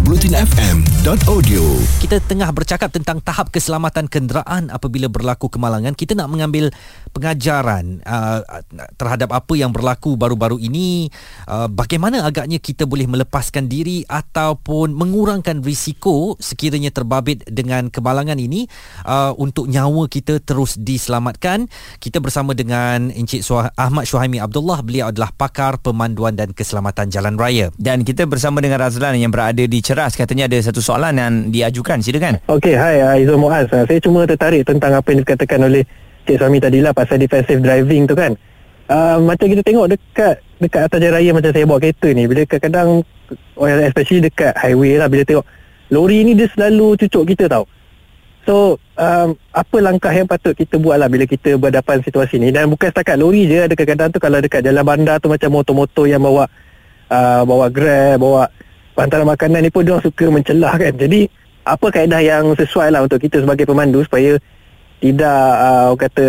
blutinfm.audio. 1.01 1.63
Kita 1.97 2.21
tengah 2.21 2.49
bercakap 2.53 2.93
tentang 2.93 3.17
tahap 3.23 3.49
keselamatan 3.49 4.05
kenderaan 4.05 4.69
apabila 4.69 5.09
berlaku 5.09 5.49
kemalangan. 5.49 5.97
Kita 5.97 6.13
nak 6.13 6.29
mengambil 6.29 6.69
pengajaran 7.13 8.01
uh, 8.03 8.41
terhadap 8.97 9.29
apa 9.31 9.53
yang 9.53 9.69
berlaku 9.69 10.17
baru-baru 10.17 10.57
ini. 10.57 11.13
Uh, 11.45 11.69
bagaimana 11.69 12.25
agaknya 12.25 12.57
kita 12.57 12.89
boleh 12.89 13.05
melepaskan 13.05 13.69
diri 13.69 14.01
ataupun 14.09 14.97
mengurangkan 14.97 15.61
risiko 15.61 16.33
sekiranya 16.41 16.89
terbabit 16.89 17.45
dengan 17.45 17.93
kemalangan 17.93 18.41
ini 18.41 18.65
uh, 19.05 19.37
untuk 19.37 19.69
nyawa 19.69 20.09
kita 20.09 20.41
terus 20.41 20.75
diselamatkan. 20.81 21.69
Kita 22.01 22.17
bersama 22.17 22.57
dengan 22.57 23.13
Encik 23.13 23.45
Suha- 23.45 23.71
Ahmad 23.77 24.09
Syuhaimi 24.09 24.41
Abdullah. 24.41 24.81
Beliau 24.81 25.13
adalah 25.13 25.29
pakar 25.29 25.77
pemanduan 25.77 26.33
dan 26.33 26.51
keselamatan 26.51 27.13
jalan 27.13 27.37
raya. 27.37 27.69
Dan 27.77 28.01
kita 28.01 28.25
bersama 28.25 28.57
dengan 28.57 28.81
Razlan 28.81 29.21
yang 29.21 29.29
berada 29.29 29.61
di 29.61 29.79
Ceras. 29.85 30.17
Katanya 30.17 30.49
ada 30.49 30.57
satu 30.57 30.81
soalan 30.81 31.13
yang 31.13 31.33
diajukan. 31.53 32.01
Silakan. 32.01 32.41
Okey, 32.49 32.73
hai 32.73 32.97
uh, 33.05 33.21
Izul 33.21 33.37
Muaz. 33.37 33.69
Uh, 33.69 33.85
saya 33.85 33.99
cuma 34.01 34.25
tertarik 34.25 34.65
tentang 34.65 34.97
apa 34.97 35.07
yang 35.13 35.21
dikatakan 35.21 35.61
oleh 35.69 35.85
Cik 36.23 36.39
Suami 36.39 36.59
tadi 36.63 36.79
lah 36.79 36.95
pasal 36.95 37.19
defensive 37.19 37.59
driving 37.59 38.07
tu 38.07 38.15
kan. 38.15 38.33
Uh, 38.91 39.15
macam 39.23 39.47
kita 39.47 39.63
tengok 39.63 39.95
dekat 39.95 40.43
dekat 40.59 40.81
atas 40.91 40.99
jalan 40.99 41.15
raya 41.15 41.31
macam 41.31 41.51
saya 41.55 41.63
bawa 41.63 41.79
kereta 41.79 42.07
ni 42.11 42.27
bila 42.27 42.43
kadang-kadang 42.43 42.89
especially 43.87 44.21
dekat 44.27 44.51
highway 44.59 44.99
lah 44.99 45.07
bila 45.07 45.23
tengok 45.23 45.47
lori 45.87 46.27
ni 46.27 46.35
dia 46.35 46.51
selalu 46.51 46.99
cucuk 46.99 47.23
kita 47.31 47.47
tau. 47.47 47.63
So 48.43 48.75
um, 48.99 49.39
apa 49.55 49.77
langkah 49.79 50.11
yang 50.11 50.27
patut 50.27 50.51
kita 50.51 50.75
buat 50.75 50.99
lah 50.99 51.07
bila 51.07 51.23
kita 51.23 51.55
berhadapan 51.55 52.03
situasi 52.03 52.43
ni 52.43 52.51
dan 52.51 52.67
bukan 52.67 52.91
setakat 52.91 53.15
lori 53.15 53.47
je 53.47 53.63
ada 53.63 53.71
kadang-kadang 53.71 54.11
tu 54.11 54.19
kalau 54.19 54.43
dekat 54.43 54.61
jalan 54.67 54.83
bandar 54.83 55.15
tu 55.23 55.31
macam 55.31 55.49
motor-motor 55.55 56.05
yang 56.11 56.19
bawa 56.19 56.43
uh, 57.07 57.41
bawa 57.47 57.71
grab, 57.71 58.19
bawa 58.19 58.51
hantaran 58.99 59.27
makanan 59.31 59.63
ni 59.63 59.71
pun 59.71 59.87
dia 59.87 59.95
suka 60.03 60.27
mencelah 60.27 60.75
kan. 60.75 60.91
Jadi 60.91 61.31
apa 61.63 61.87
kaedah 61.87 62.19
yang 62.19 62.51
sesuai 62.59 62.91
lah 62.91 63.07
untuk 63.07 63.23
kita 63.23 63.39
sebagai 63.39 63.63
pemandu 63.63 64.03
supaya 64.03 64.35
tidak 65.03 65.43
uh, 65.59 65.91
orang 65.91 65.99
kata 65.99 66.25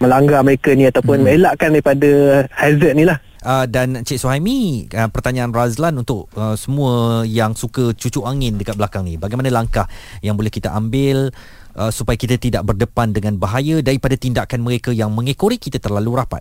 melanggar 0.00 0.40
mereka 0.40 0.72
ni 0.72 0.88
ataupun 0.88 1.28
hmm. 1.28 1.34
elakkan 1.36 1.68
daripada 1.76 2.10
hazard 2.56 2.96
ni 2.96 3.04
lah. 3.04 3.20
Uh, 3.44 3.68
dan 3.68 4.00
Cik 4.00 4.16
Suhaimi 4.16 4.88
uh, 4.96 5.12
pertanyaan 5.12 5.52
Razlan 5.52 6.00
untuk 6.00 6.32
uh, 6.32 6.56
semua 6.56 7.28
yang 7.28 7.52
suka 7.52 7.92
cucuk 7.92 8.24
angin 8.24 8.56
dekat 8.56 8.72
belakang 8.80 9.04
ni 9.04 9.20
bagaimana 9.20 9.52
langkah 9.52 9.84
yang 10.24 10.32
boleh 10.32 10.48
kita 10.48 10.72
ambil 10.72 11.28
uh, 11.76 11.92
supaya 11.92 12.16
kita 12.16 12.40
tidak 12.40 12.64
berdepan 12.64 13.12
dengan 13.12 13.36
bahaya 13.36 13.84
daripada 13.84 14.16
tindakan 14.16 14.64
mereka 14.64 14.96
yang 14.96 15.12
mengekori 15.12 15.60
kita 15.60 15.76
terlalu 15.76 16.16
rapat 16.16 16.40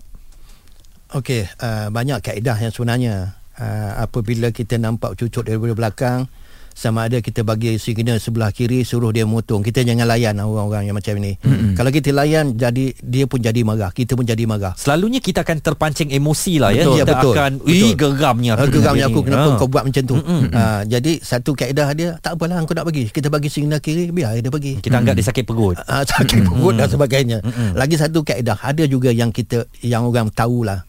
Okey, 1.12 1.44
uh, 1.60 1.92
banyak 1.92 2.24
kaedah 2.24 2.56
yang 2.56 2.72
sebenarnya 2.72 3.36
uh, 3.60 4.08
apabila 4.08 4.56
kita 4.56 4.80
nampak 4.80 5.20
cucuk 5.20 5.44
daripada 5.44 5.76
belakang 5.76 6.32
sama 6.74 7.06
ada 7.06 7.18
kita 7.18 7.42
bagi 7.42 7.78
signal 7.78 8.18
sebelah 8.18 8.50
kiri 8.50 8.82
suruh 8.82 9.10
dia 9.10 9.24
motong. 9.24 9.62
Kita 9.62 9.82
jangan 9.82 10.04
layan 10.04 10.36
orang-orang 10.38 10.86
yang 10.86 10.98
macam 10.98 11.16
ni. 11.16 11.38
Mm-hmm. 11.38 11.74
Kalau 11.74 11.90
kita 11.90 12.10
layan 12.10 12.54
jadi 12.54 12.92
dia 12.98 13.26
pun 13.26 13.40
jadi 13.40 13.62
marah, 13.62 13.90
kita 13.90 14.14
pun 14.14 14.24
jadi 14.24 14.44
marah. 14.44 14.74
selalunya 14.74 15.18
kita 15.18 15.42
akan 15.42 15.58
terpancing 15.60 16.10
emosi 16.10 16.58
lah 16.58 16.70
Betul, 16.70 16.82
ya 16.82 16.84
ya, 16.84 16.94
kita 17.00 17.14
betul, 17.16 17.34
akan 17.34 17.52
betul. 17.58 17.72
ih 17.72 17.94
geramnya 17.94 18.54
Ah, 18.54 18.68
geramnya 18.68 19.06
aku 19.08 19.20
ni." 19.20 19.26
kenapa 19.26 19.48
Ha. 19.48 19.56
kau 19.56 19.68
buat 19.68 19.84
macam 19.84 20.04
tu. 20.04 20.16
Uh, 20.18 20.82
jadi 20.86 21.12
satu 21.20 21.52
kaedah 21.54 21.88
dia 21.94 22.10
tak 22.20 22.36
apalah 22.36 22.60
kau 22.62 22.74
nak 22.74 22.86
bagi. 22.86 23.08
Kita 23.08 23.28
bagi 23.28 23.48
signal 23.48 23.78
kiri 23.78 24.10
biar 24.10 24.38
dia 24.38 24.50
bagi. 24.50 24.78
kita 24.78 24.98
anggap 24.98 25.14
dia 25.14 25.26
sakit 25.26 25.44
perut 25.44 25.78
uh, 25.78 26.04
sakit 26.12 26.44
perut 26.44 26.74
dan 26.74 26.88
sebagainya. 26.88 27.38
Lagi 27.74 27.96
satu 27.96 28.22
kaedah 28.22 28.58
ada 28.58 28.84
juga 28.84 29.10
yang 29.10 29.30
kita 29.30 29.64
yang 29.80 30.04
orang 30.04 30.28
tahulah. 30.28 30.84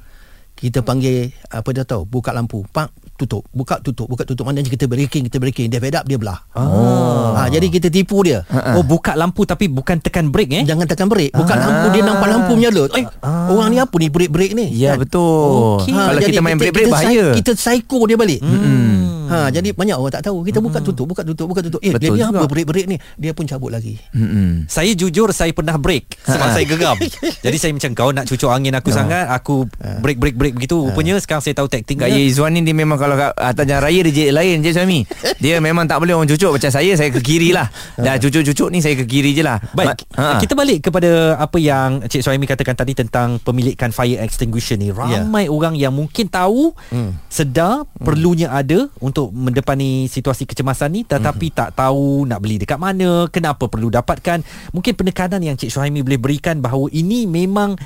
Kita 0.54 0.80
panggil 0.80 1.28
apa 1.50 1.68
dia 1.70 1.82
tahu 1.82 2.06
buka 2.06 2.30
lampu 2.30 2.62
pak 2.64 2.88
tutup 3.16 3.42
buka 3.50 3.80
tutup 3.80 4.06
buka 4.06 4.22
tutup 4.22 4.44
maknanya 4.46 4.70
kita 4.70 4.86
braking 4.86 5.26
kita 5.26 5.38
braking 5.42 5.66
dia 5.70 5.80
fed 5.82 5.96
up 5.96 6.04
dia 6.06 6.18
belah 6.20 6.38
oh. 6.54 7.34
ha, 7.34 7.46
jadi 7.48 7.66
kita 7.70 7.88
tipu 7.88 8.22
dia 8.26 8.46
oh 8.76 8.84
buka 8.84 9.14
lampu 9.14 9.46
tapi 9.48 9.70
bukan 9.70 9.98
tekan 9.98 10.28
brake 10.30 10.50
eh 10.50 10.64
jangan 10.66 10.86
tekan 10.86 11.06
brake 11.08 11.32
buka 11.32 11.54
lampu 11.56 11.86
dia 11.94 12.02
nampak 12.04 12.28
lampu 12.30 12.52
menyala 12.54 12.84
eh 12.98 13.06
orang 13.24 13.68
ni 13.72 13.78
apa 13.82 13.94
ni 13.98 14.08
brake-brake 14.12 14.54
ni 14.54 14.66
Ya, 14.74 14.98
betul. 14.98 15.80
Okey. 15.80 15.94
Kalau 15.94 16.20
jadi 16.20 16.32
kita 16.34 16.42
main 16.42 16.58
break-break 16.58 16.88
kita, 16.90 16.94
bahaya. 16.94 17.26
Kita 17.32 17.52
psycho 17.56 17.98
dia 18.04 18.16
balik. 18.18 18.40
Hmm. 18.42 19.24
Ha 19.24 19.48
jadi 19.48 19.72
banyak 19.72 19.96
orang 19.96 20.12
tak 20.12 20.28
tahu. 20.28 20.44
Kita 20.44 20.60
buka 20.60 20.78
tutup, 20.84 21.06
buka 21.08 21.22
tutup, 21.24 21.46
buka 21.48 21.60
tutup. 21.64 21.80
Eh 21.80 21.96
Betul 21.96 22.20
dia 22.20 22.28
ni 22.28 22.36
apa 22.36 22.44
break-break 22.44 22.86
ni? 22.90 22.96
Dia 23.16 23.32
pun 23.32 23.48
cabut 23.48 23.72
lagi. 23.72 23.96
Mm-mm. 24.12 24.68
Saya 24.68 24.92
jujur 24.92 25.32
saya 25.32 25.50
pernah 25.56 25.80
break 25.80 26.12
sebab 26.28 26.48
saya 26.52 26.64
geram. 26.68 26.96
Jadi 27.44 27.56
saya 27.56 27.72
macam 27.72 27.90
kau 27.96 28.10
nak 28.12 28.24
cucuk 28.28 28.50
angin 28.52 28.76
aku 28.76 28.92
sangat, 28.92 29.24
aku 29.32 29.64
break 30.04 30.20
break 30.20 30.36
break 30.36 30.54
begitu. 30.60 30.76
Rupanya 30.76 31.16
sekarang 31.24 31.40
saya 31.40 31.56
tahu 31.56 31.72
taktik 31.72 32.04
Kak 32.04 32.12
Ye 32.12 32.28
Izzuan 32.28 32.52
ni 32.52 32.60
dia 32.60 32.76
memang 32.76 33.00
kalau 33.00 33.13
kat 33.16 33.30
atas 33.38 33.64
jalan 33.64 33.82
raya 33.82 34.00
dia 34.06 34.30
lain 34.34 34.60
je 34.60 34.70
suami. 34.74 35.06
Dia 35.38 35.58
memang 35.58 35.86
tak 35.86 36.02
boleh 36.02 36.14
orang 36.14 36.30
cucuk 36.30 36.56
macam 36.56 36.70
saya 36.70 36.92
saya 36.98 37.10
ke 37.10 37.20
kiri 37.22 37.50
lah. 37.54 37.66
Dah 37.96 38.18
cucuk-cucuk 38.18 38.68
ni 38.70 38.78
saya 38.82 38.94
ke 38.98 39.04
kiri 39.06 39.34
je 39.34 39.42
lah. 39.42 39.58
Baik, 39.72 40.06
Ma- 40.14 40.36
ha. 40.36 40.40
kita 40.40 40.54
balik 40.54 40.90
kepada 40.90 41.38
apa 41.38 41.58
yang 41.58 42.04
Cik 42.04 42.22
Suhaimi 42.24 42.46
katakan 42.48 42.74
tadi 42.74 42.92
tentang 42.94 43.40
pemilikan 43.40 43.90
fire 43.90 44.20
extinguisher 44.22 44.78
ni. 44.78 44.94
Ramai 44.94 45.46
orang 45.50 45.74
yang 45.74 45.94
mungkin 45.94 46.30
tahu, 46.30 46.74
hmm. 46.92 47.30
sedar 47.30 47.84
hmm. 47.84 48.04
perlunya 48.04 48.48
ada 48.50 48.86
untuk 49.00 49.30
mendepani 49.34 50.06
situasi 50.06 50.44
kecemasan 50.44 50.90
ni 50.94 51.02
tetapi 51.02 51.50
hmm. 51.50 51.56
tak 51.56 51.70
tahu 51.76 52.28
nak 52.28 52.38
beli 52.42 52.60
dekat 52.60 52.78
mana, 52.78 53.26
kenapa 53.30 53.66
perlu 53.66 53.90
dapatkan. 53.90 54.42
Mungkin 54.74 54.92
penekanan 54.94 55.40
yang 55.42 55.56
Cik 55.58 55.70
Suhaimi 55.70 56.04
boleh 56.04 56.20
berikan 56.20 56.58
bahawa 56.60 56.90
ini 56.92 57.26
memang 57.26 57.76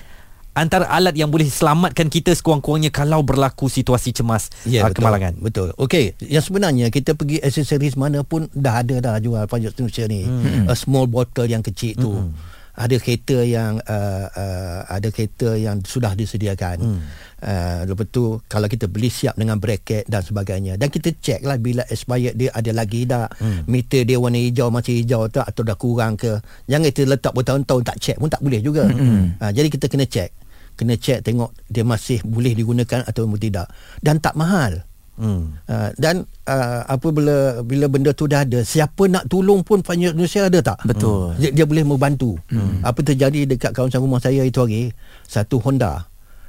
antara 0.56 0.88
alat 0.88 1.14
yang 1.14 1.28
boleh 1.28 1.46
selamatkan 1.46 2.08
kita 2.08 2.34
sekurang-kurangnya 2.34 2.90
kalau 2.90 3.22
berlaku 3.22 3.68
situasi 3.68 4.10
cemas 4.10 4.50
Ya, 4.64 4.82
uh, 4.82 4.90
betul. 4.90 5.04
kemalangan. 5.04 5.32
Betul. 5.38 5.68
Okey, 5.78 6.18
yang 6.24 6.42
sebenarnya 6.42 6.90
kita 6.90 7.14
pergi 7.14 7.38
aksesoris 7.38 7.94
mana 7.94 8.24
pun 8.26 8.50
dah 8.50 8.82
ada 8.82 8.98
dah 8.98 9.14
jual 9.18 9.44
fire 9.46 9.68
extinguisher 9.70 10.08
ni. 10.10 10.26
Hmm. 10.26 10.66
A 10.66 10.74
small 10.74 11.06
bottle 11.06 11.46
yang 11.46 11.62
kecil 11.62 11.94
tu. 11.94 12.12
Hmm. 12.12 12.32
Ada 12.78 13.02
kereta 13.02 13.42
yang 13.42 13.82
uh, 13.82 14.26
uh, 14.30 14.80
ada 14.86 15.10
kereta 15.10 15.58
yang 15.58 15.82
sudah 15.82 16.14
disediakan. 16.14 16.78
Hmm. 16.78 17.00
Uh, 17.38 17.86
lepas 17.86 18.06
tu 18.10 18.38
kalau 18.46 18.66
kita 18.66 18.86
beli 18.86 19.10
siap 19.10 19.34
dengan 19.38 19.62
bracket 19.62 20.10
dan 20.10 20.26
sebagainya 20.26 20.74
dan 20.74 20.90
kita 20.90 21.14
check 21.22 21.38
lah 21.46 21.54
bila 21.54 21.86
expired 21.86 22.34
dia 22.34 22.50
ada 22.50 22.74
lagi 22.74 23.06
tak 23.06 23.30
hmm. 23.38 23.62
meter 23.70 24.02
dia 24.02 24.18
warna 24.18 24.42
hijau 24.42 24.74
masih 24.74 25.06
hijau 25.06 25.30
tak 25.30 25.46
atau 25.46 25.62
dah 25.62 25.78
kurang 25.78 26.18
ke 26.18 26.34
jangan 26.66 26.90
kita 26.90 27.06
letak 27.06 27.30
bertahun-tahun 27.38 27.82
tak 27.86 27.96
check 28.02 28.18
pun 28.18 28.26
tak 28.26 28.42
boleh 28.42 28.58
juga 28.58 28.90
hmm. 28.90 29.38
uh, 29.38 29.52
jadi 29.54 29.70
kita 29.70 29.86
kena 29.86 30.10
check 30.10 30.34
kena 30.74 30.98
check 30.98 31.22
tengok 31.22 31.54
dia 31.70 31.86
masih 31.86 32.18
boleh 32.26 32.58
digunakan 32.58 33.06
atau 33.06 33.30
tidak 33.38 33.70
dan 34.02 34.18
tak 34.18 34.34
mahal 34.34 34.82
Hmm. 35.18 35.58
Uh, 35.66 35.90
dan 35.98 36.22
uh, 36.46 36.86
apabila 36.86 37.66
bila 37.66 37.90
benda 37.90 38.14
tu 38.14 38.30
dah 38.30 38.46
ada 38.46 38.62
siapa 38.62 39.10
nak 39.10 39.26
tolong 39.26 39.66
pun 39.66 39.82
Fire 39.82 40.14
Indonesia 40.14 40.46
ada 40.46 40.62
tak 40.62 40.78
Betul. 40.86 41.34
dia, 41.42 41.50
dia 41.50 41.66
boleh 41.66 41.82
membantu 41.82 42.38
hmm. 42.54 42.86
apa 42.86 43.02
terjadi 43.02 43.50
dekat 43.50 43.74
kawasan 43.74 43.98
rumah 43.98 44.22
saya 44.22 44.46
itu 44.46 44.62
hari 44.62 44.94
satu 45.26 45.58
Honda 45.58 46.06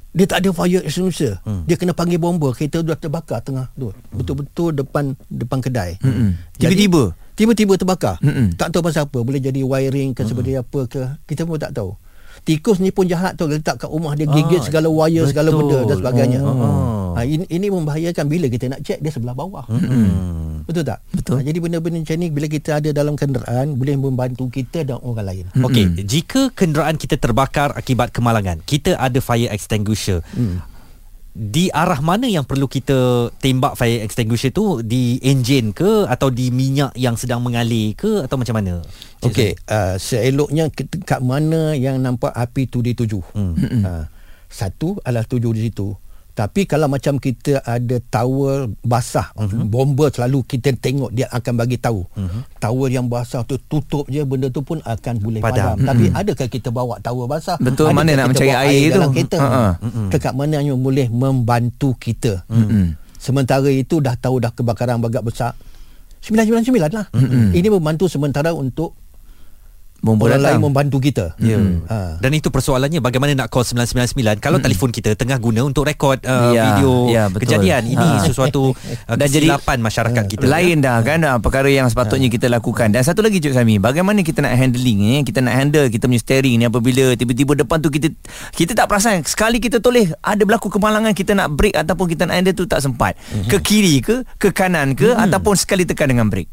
dia 0.10 0.26
tak 0.26 0.42
ada 0.42 0.50
fire 0.50 0.82
extinguisher 0.82 1.38
hmm. 1.46 1.70
dia 1.70 1.78
kena 1.78 1.94
panggil 1.94 2.18
bomber 2.18 2.50
kereta 2.54 2.82
dah 2.82 2.98
terbakar 2.98 3.46
tengah 3.46 3.70
tu 3.78 3.94
betul-betul 4.10 4.74
depan 4.74 5.14
depan 5.30 5.62
kedai 5.62 6.02
Mm-mm. 6.02 6.34
Jadi, 6.58 6.90
Tiba-tiba? 6.90 7.04
tiba-tiba 7.38 7.74
terbakar 7.78 8.16
Mm-mm. 8.22 8.58
tak 8.58 8.74
tahu 8.74 8.82
pasal 8.82 9.06
apa 9.06 9.22
boleh 9.22 9.38
jadi 9.38 9.62
wiring 9.62 10.18
ke 10.18 10.26
seperti 10.26 10.58
apa 10.58 10.80
ke 10.90 11.02
kita 11.30 11.46
pun 11.46 11.62
tak 11.62 11.78
tahu 11.78 11.94
tikus 12.50 12.78
ni 12.78 12.90
pun 12.90 13.06
jahat 13.06 13.38
tu 13.38 13.46
letak 13.46 13.78
kat 13.78 13.86
rumah 13.88 14.14
dia 14.14 14.26
gigit 14.26 14.58
Ah, 14.58 14.66
segala 14.66 14.90
wire 14.90 15.22
segala 15.24 15.50
betul. 15.50 15.60
benda 15.62 15.78
dan 15.86 15.96
sebagainya 16.00 16.40
Oh. 16.42 17.14
ha, 17.14 17.22
ini, 17.22 17.46
ini 17.48 17.70
membahayakan 17.70 18.26
bila 18.26 18.46
kita 18.48 18.66
nak 18.68 18.82
check 18.82 18.98
dia 18.98 19.08
sebelah 19.08 19.34
bawah 19.34 19.70
Hmm. 19.70 20.66
betul 20.66 20.82
tak 20.82 21.06
Betul. 21.12 21.36
Ha, 21.36 21.44
jadi 21.44 21.58
benda-benda 21.60 21.98
macam 22.00 22.18
ni 22.18 22.28
bila 22.28 22.48
kita 22.48 22.70
ada 22.76 22.90
dalam 22.90 23.14
kenderaan 23.14 23.76
boleh 23.76 23.96
membantu 23.96 24.50
kita 24.50 24.82
dan 24.84 24.98
orang 25.00 25.22
lain 25.24 25.46
Okey, 25.60 26.02
jika 26.02 26.50
kenderaan 26.52 26.96
kita 26.96 27.16
terbakar 27.16 27.70
akibat 27.72 28.10
kemalangan, 28.10 28.58
kita 28.64 28.96
ada 28.96 29.20
fire 29.20 29.50
extinguisher. 29.50 30.26
Hmm. 30.32 30.66
Di 31.40 31.72
arah 31.72 32.04
mana 32.04 32.28
yang 32.28 32.44
perlu 32.44 32.68
kita 32.68 33.32
tembak 33.40 33.80
fire 33.80 34.04
extinguisher 34.04 34.52
tu 34.52 34.84
di 34.84 35.24
enjin 35.24 35.72
ke 35.72 36.04
atau 36.04 36.28
di 36.28 36.52
minyak 36.52 36.92
yang 37.00 37.16
sedang 37.16 37.40
mengalir 37.40 37.96
ke 37.96 38.28
atau 38.28 38.36
macam 38.36 38.60
mana? 38.60 38.84
Okey, 39.24 39.56
uh, 39.72 39.96
seeloknya 39.96 40.68
kat 41.08 41.24
mana 41.24 41.80
yang 41.80 42.04
nampak 42.04 42.36
api 42.36 42.68
tu 42.68 42.84
dituju. 42.84 43.24
Hmm. 43.32 43.56
Uh, 43.56 44.04
satu 44.60 45.00
adalah 45.00 45.24
tuju 45.24 45.56
di 45.56 45.72
situ. 45.72 45.96
Tapi 46.40 46.64
kalau 46.64 46.88
macam 46.88 47.20
kita 47.20 47.60
ada 47.68 48.00
towel 48.08 48.72
basah, 48.80 49.28
uh-huh. 49.36 49.68
bomber 49.68 50.08
selalu 50.08 50.48
kita 50.48 50.72
tengok 50.72 51.12
dia 51.12 51.28
akan 51.36 51.54
bagi 51.60 51.76
tahu. 51.76 52.08
Uh-huh. 52.16 52.48
Towel 52.64 52.96
yang 52.96 53.12
basah 53.12 53.44
tu 53.44 53.60
tutup 53.60 54.08
je 54.08 54.24
benda 54.24 54.48
tu 54.48 54.64
pun 54.64 54.80
akan 54.80 55.20
boleh 55.20 55.44
Padam. 55.44 55.76
padam. 55.76 55.84
Tapi 55.84 56.06
adakah 56.16 56.48
kita 56.48 56.72
bawa 56.72 56.96
towel 57.04 57.28
basah? 57.28 57.60
Betul, 57.60 57.92
Adakah 57.92 58.00
mana 58.00 58.12
nak 58.16 58.28
mencari 58.32 58.56
bawa 58.56 58.64
air 58.64 58.80
tu? 58.88 58.96
dalam 58.96 59.10
kereta? 59.12 59.38
Ha-ha. 59.44 59.66
Dekat 60.08 60.32
mana 60.32 60.64
yang 60.64 60.80
boleh 60.80 61.12
membantu 61.12 61.92
kita. 62.00 62.48
Mm-mm. 62.48 62.96
Sementara 63.20 63.68
itu 63.68 64.00
dah 64.00 64.16
tahu 64.16 64.40
dah 64.40 64.56
kebakaran 64.56 65.04
bagak 65.04 65.28
besar. 65.28 65.60
999 66.24 66.72
lah. 66.88 67.12
Mm-hmm. 67.12 67.52
Ini 67.52 67.68
membantu 67.68 68.08
sementara 68.08 68.56
untuk 68.56 68.96
Bomba 70.00 70.28
orang 70.28 70.40
lain 70.40 70.60
membantu 70.62 70.98
kita. 70.98 71.36
Ya. 71.38 71.60
Ha. 71.86 72.16
Dan 72.18 72.32
itu 72.32 72.48
persoalannya 72.48 73.00
bagaimana 73.00 73.36
nak 73.36 73.48
call 73.48 73.68
999 73.68 74.16
kalau 74.40 74.56
telefon 74.58 74.90
kita 74.90 75.12
tengah 75.14 75.36
guna 75.36 75.62
untuk 75.62 75.84
rekod 75.84 76.24
uh, 76.24 76.50
Ya, 76.50 76.64
video 76.72 76.92
ya, 77.08 77.24
betul. 77.28 77.44
kejadian. 77.46 77.84
Ini 77.86 78.00
Ha. 78.00 78.24
sesuatu 78.24 78.72
uh, 79.10 79.14
Dan 79.14 79.28
jadi- 79.28 79.46
kesilapan 79.46 79.78
masyarakat 79.80 80.24
kita. 80.26 80.44
Lain 80.46 80.80
dah 80.80 80.98
kan 81.02 81.20
ah, 81.22 81.36
perkara 81.38 81.68
yang 81.68 81.86
sepatutnya 81.86 82.28
kita 82.28 82.48
lakukan. 82.48 82.90
Dan 82.90 83.04
satu 83.04 83.20
lagi 83.20 83.38
Cik 83.38 83.52
Sami, 83.52 83.76
bagaimana 83.76 84.22
kita 84.22 84.40
nak 84.40 84.56
handling 84.56 84.98
ni? 84.98 85.16
Kita 85.22 85.40
nak 85.40 85.54
handle 85.54 85.88
kita 85.88 86.08
punya 86.08 86.18
steering 86.18 86.56
ni 86.56 86.66
apabila 86.66 87.12
tiba-tiba 87.14 87.60
depan 87.60 87.78
tu 87.78 87.90
kita 87.90 88.08
kita 88.52 88.72
tak 88.74 88.88
perasan 88.88 89.20
sekali 89.22 89.60
kita 89.60 89.78
toleh 89.78 90.16
ada 90.16 90.40
berlaku 90.40 90.70
kemalangan 90.70 91.12
kita 91.12 91.34
nak 91.34 91.52
brake 91.52 91.76
ataupun 91.76 92.08
kita 92.08 92.24
nak 92.24 92.40
handle 92.40 92.56
tu 92.56 92.64
tak 92.64 92.80
sempat. 92.80 93.20
Ke 93.46 93.60
kiri 93.60 94.00
ke, 94.00 94.24
ke 94.38 94.50
kanan 94.50 94.96
ke 94.96 95.12
ataupun 95.12 95.54
sekali 95.54 95.84
tekan 95.84 96.08
dengan 96.08 96.32
brake. 96.32 96.48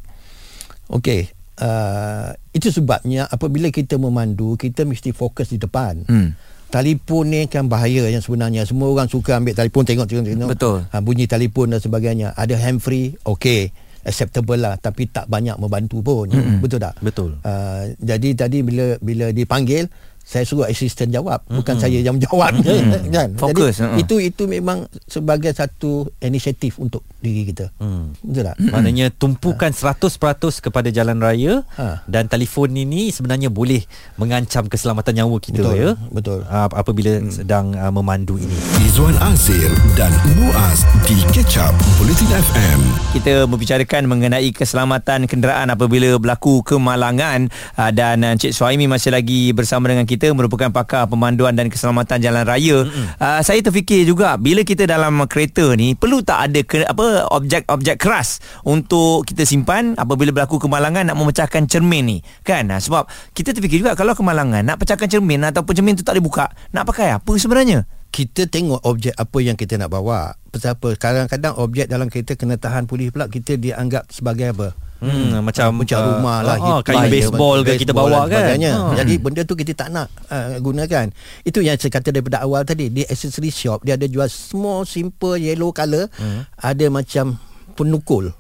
Okey. 0.89 1.36
Uh, 1.57 2.37
itu 2.53 2.69
sebabnya 2.69 3.25
apabila 3.33 3.73
kita 3.73 3.97
memandu 3.97 4.61
kita 4.61 4.85
mesti 4.85 5.17
fokus 5.17 5.49
di 5.49 5.57
depan. 5.57 6.05
Hmm. 6.05 6.37
Telefon 6.67 7.31
ni 7.33 7.47
kan 7.49 7.71
bahaya 7.71 8.11
yang 8.11 8.21
sebenarnya 8.21 8.67
semua 8.67 8.91
orang 8.91 9.09
suka 9.09 9.39
ambil 9.41 9.57
telefon 9.57 9.87
tengok 9.87 10.05
tengok 10.05 10.25
tengok. 10.27 10.51
Betul. 10.53 10.79
Ha, 10.91 10.99
bunyi 11.01 11.25
telefon 11.25 11.73
dan 11.73 11.81
sebagainya. 11.81 12.35
Ada 12.37 12.59
hand 12.61 12.83
free, 12.83 13.15
okey. 13.25 13.73
Acceptable 14.03 14.61
lah 14.61 14.75
tapi 14.77 15.09
tak 15.09 15.31
banyak 15.31 15.57
membantu 15.57 16.03
pun. 16.03 16.29
Mm-hmm. 16.29 16.59
Betul 16.61 16.79
tak? 16.83 16.95
Betul. 17.01 17.31
Uh, 17.41 17.95
jadi 18.03 18.29
tadi 18.37 18.61
bila 18.61 18.99
bila 19.01 19.33
dipanggil 19.33 19.89
saya 20.27 20.43
suruh 20.43 20.67
asisten 20.67 21.07
jawab 21.09 21.39
bukan 21.47 21.79
saya 21.79 21.97
yang 21.97 22.19
menjawab 22.19 22.51
kan 23.15 23.29
Fokus, 23.33 23.79
jadi 23.79 23.95
uh-uh. 23.95 24.03
itu 24.03 24.15
itu 24.21 24.43
memang 24.45 24.79
sebagai 25.01 25.55
satu 25.55 26.11
inisiatif 26.19 26.77
untuk 26.77 27.07
diri 27.17 27.47
kita 27.47 27.71
Hmm. 27.77 28.11
betul 28.21 28.43
tak 28.45 28.57
Maknanya 28.59 29.07
tumpukan 29.13 29.71
100% 29.71 30.11
kepada 30.61 30.89
jalan 30.89 31.19
raya 31.19 31.63
Ha. 31.73 32.03
dan 32.05 32.27
telefon 32.27 32.73
ini 32.73 33.09
sebenarnya 33.09 33.47
boleh 33.47 33.87
mengancam 34.17 34.67
keselamatan 34.67 35.15
nyawa 35.17 35.37
kita 35.39 35.63
Betul, 35.63 35.75
ya. 35.77 35.91
betul. 36.11 36.39
Uh, 36.43 36.67
apabila 36.69 37.23
sedang 37.29 37.71
uh, 37.73 37.91
memandu 37.91 38.35
ini. 38.35 38.57
Izwan 38.83 39.15
Azir 39.23 39.69
dan 39.95 40.11
Muaz 40.35 40.83
di 41.05 41.15
Catch 41.31 41.61
Up 41.61 41.75
Bulletin 41.97 42.33
FM. 42.33 42.81
kita 43.13 43.47
membicarakan 43.47 44.03
mengenai 44.07 44.51
keselamatan 44.51 45.27
kenderaan 45.27 45.69
apabila 45.69 46.17
berlaku 46.17 46.63
kemalangan 46.63 47.47
uh, 47.77 47.91
dan 47.91 48.23
uh, 48.23 48.35
Encik 48.35 48.51
Suhaimi 48.51 48.87
masih 48.87 49.13
lagi 49.13 49.53
bersama 49.53 49.87
dengan 49.87 50.03
kita 50.03 50.16
merupakan 50.33 50.73
pakar 50.73 51.05
pemanduan 51.05 51.53
dan 51.53 51.69
keselamatan 51.69 52.17
jalan 52.25 52.49
raya. 52.49 52.89
Uh, 53.21 53.41
saya 53.45 53.61
terfikir 53.61 54.09
juga 54.09 54.41
bila 54.41 54.65
kita 54.65 54.89
dalam 54.89 55.21
kereta 55.29 55.77
ni 55.77 55.93
perlu 55.93 56.25
tak 56.25 56.49
ada 56.49 56.61
ke, 56.65 56.87
apa 56.89 57.29
objek-objek 57.29 58.01
keras 58.01 58.41
untuk 58.65 59.29
kita 59.29 59.45
simpan 59.45 59.93
apabila 60.01 60.33
berlaku 60.33 60.57
kemalangan 60.57 61.13
nak 61.13 61.17
memecahkan 61.19 61.69
cermin 61.69 62.05
ni 62.07 62.19
kan 62.47 62.65
uh, 62.73 62.81
sebab 62.81 63.05
kita 63.37 63.53
terfikir 63.53 63.83
juga 63.83 63.93
kalau 63.99 64.17
kemalangan 64.17 64.65
nak 64.65 64.81
pecahkan 64.81 65.11
cermin 65.11 65.45
ataupun 65.51 65.77
cermin 65.77 65.95
tu 65.99 66.07
tak 66.07 66.17
boleh 66.17 66.25
buka 66.25 66.47
nak 66.73 66.87
pakai 66.89 67.19
apa 67.19 67.33
sebenarnya? 67.37 67.85
Kita 68.11 68.49
tengok 68.49 68.81
objek 68.87 69.15
apa 69.15 69.39
yang 69.45 69.57
kita 69.59 69.77
nak 69.77 69.93
bawa 69.93 70.35
pasal 70.49 70.73
apa 70.79 70.97
kadang-kadang 70.97 71.55
objek 71.61 71.87
dalam 71.87 72.09
kereta 72.09 72.33
kena 72.33 72.57
tahan 72.57 72.89
pulih 72.89 73.13
pula 73.13 73.29
kita 73.29 73.61
dianggap 73.61 74.09
sebagai 74.09 74.53
apa 74.53 74.69
Hmm, 74.97 75.45
macam 75.45 75.85
macam 75.85 75.99
uh, 76.01 76.07
rumah 76.09 76.39
lah 76.41 76.57
uh, 76.57 76.81
hitam, 76.81 76.89
kayu 76.89 77.13
baseball 77.13 77.61
ke 77.61 77.85
kita 77.85 77.93
baseball 77.93 78.25
bawa 78.25 78.33
kan. 78.33 78.57
Ha. 78.57 78.97
Jadi 79.05 79.15
benda 79.21 79.45
tu 79.45 79.53
kita 79.53 79.77
tak 79.77 79.93
nak 79.93 80.09
uh, 80.33 80.57
gunakan. 80.57 81.13
Itu 81.45 81.61
yang 81.61 81.77
saya 81.77 81.93
kata 82.01 82.17
daripada 82.17 82.41
awal 82.41 82.65
tadi 82.65 82.89
di 82.89 83.05
accessory 83.05 83.53
shop 83.53 83.85
dia 83.85 84.01
ada 84.01 84.09
jual 84.09 84.25
small 84.33 84.89
simple 84.89 85.37
yellow 85.37 85.69
colour 85.69 86.09
Hmm. 86.17 86.49
ada 86.57 86.89
macam 86.89 87.37
penukul. 87.77 88.33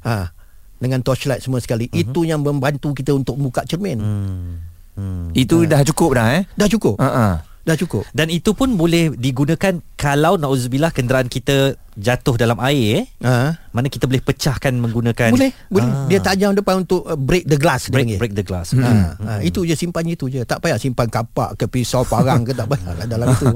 Ha 0.00 0.32
dengan 0.80 1.04
torchlight 1.04 1.44
semua 1.44 1.60
sekali. 1.60 1.92
Itu 1.92 2.24
yang 2.24 2.40
membantu 2.40 2.96
kita 2.96 3.12
untuk 3.12 3.36
buka 3.36 3.68
cermin. 3.68 4.00
Hmm. 4.00 4.50
Hmm. 4.96 5.28
Itu 5.36 5.68
dah 5.68 5.84
cukup 5.84 6.16
dah 6.16 6.40
eh. 6.40 6.42
Dah 6.56 6.66
cukup. 6.66 6.96
Ha 6.96 7.08
ah. 7.12 7.34
Dah 7.70 7.78
cukup. 7.78 8.02
Dan 8.10 8.26
itu 8.28 8.50
pun 8.50 8.74
boleh 8.74 9.14
digunakan 9.14 9.78
kalau 9.94 10.34
nauzubillah 10.34 10.90
kenderaan 10.90 11.26
kita 11.26 11.72
jatuh 11.92 12.34
dalam 12.34 12.56
air 12.58 13.02
eh. 13.02 13.06
Ha. 13.20 13.52
Mana 13.68 13.86
kita 13.86 14.04
boleh 14.04 14.18
pecahkan 14.18 14.72
menggunakan 14.74 15.30
Boleh, 15.30 15.52
boleh. 15.68 15.84
Ah. 15.84 16.08
Dia 16.08 16.18
tajam 16.18 16.50
depan 16.50 16.80
untuk 16.80 17.04
uh, 17.04 17.14
break 17.14 17.44
the 17.44 17.54
glass 17.54 17.84
dia 17.84 17.92
break 17.92 18.06
panggil. 18.06 18.18
break 18.18 18.32
the 18.32 18.42
glass. 18.42 18.72
Ha, 18.72 18.80
Hmm. 18.80 19.12
ha, 19.20 19.38
itu 19.40 19.62
je 19.62 19.76
simpan 19.76 20.02
itu 20.04 20.26
je. 20.26 20.40
Tak 20.42 20.58
payah 20.58 20.74
simpan 20.76 21.06
kapak 21.06 21.54
ke 21.54 21.68
pisau 21.68 22.02
parang 22.02 22.40
ke 22.40 22.50
tak 22.50 22.66
payah 22.66 22.94
lah 22.94 23.06
dalam 23.06 23.28
itu. 23.36 23.46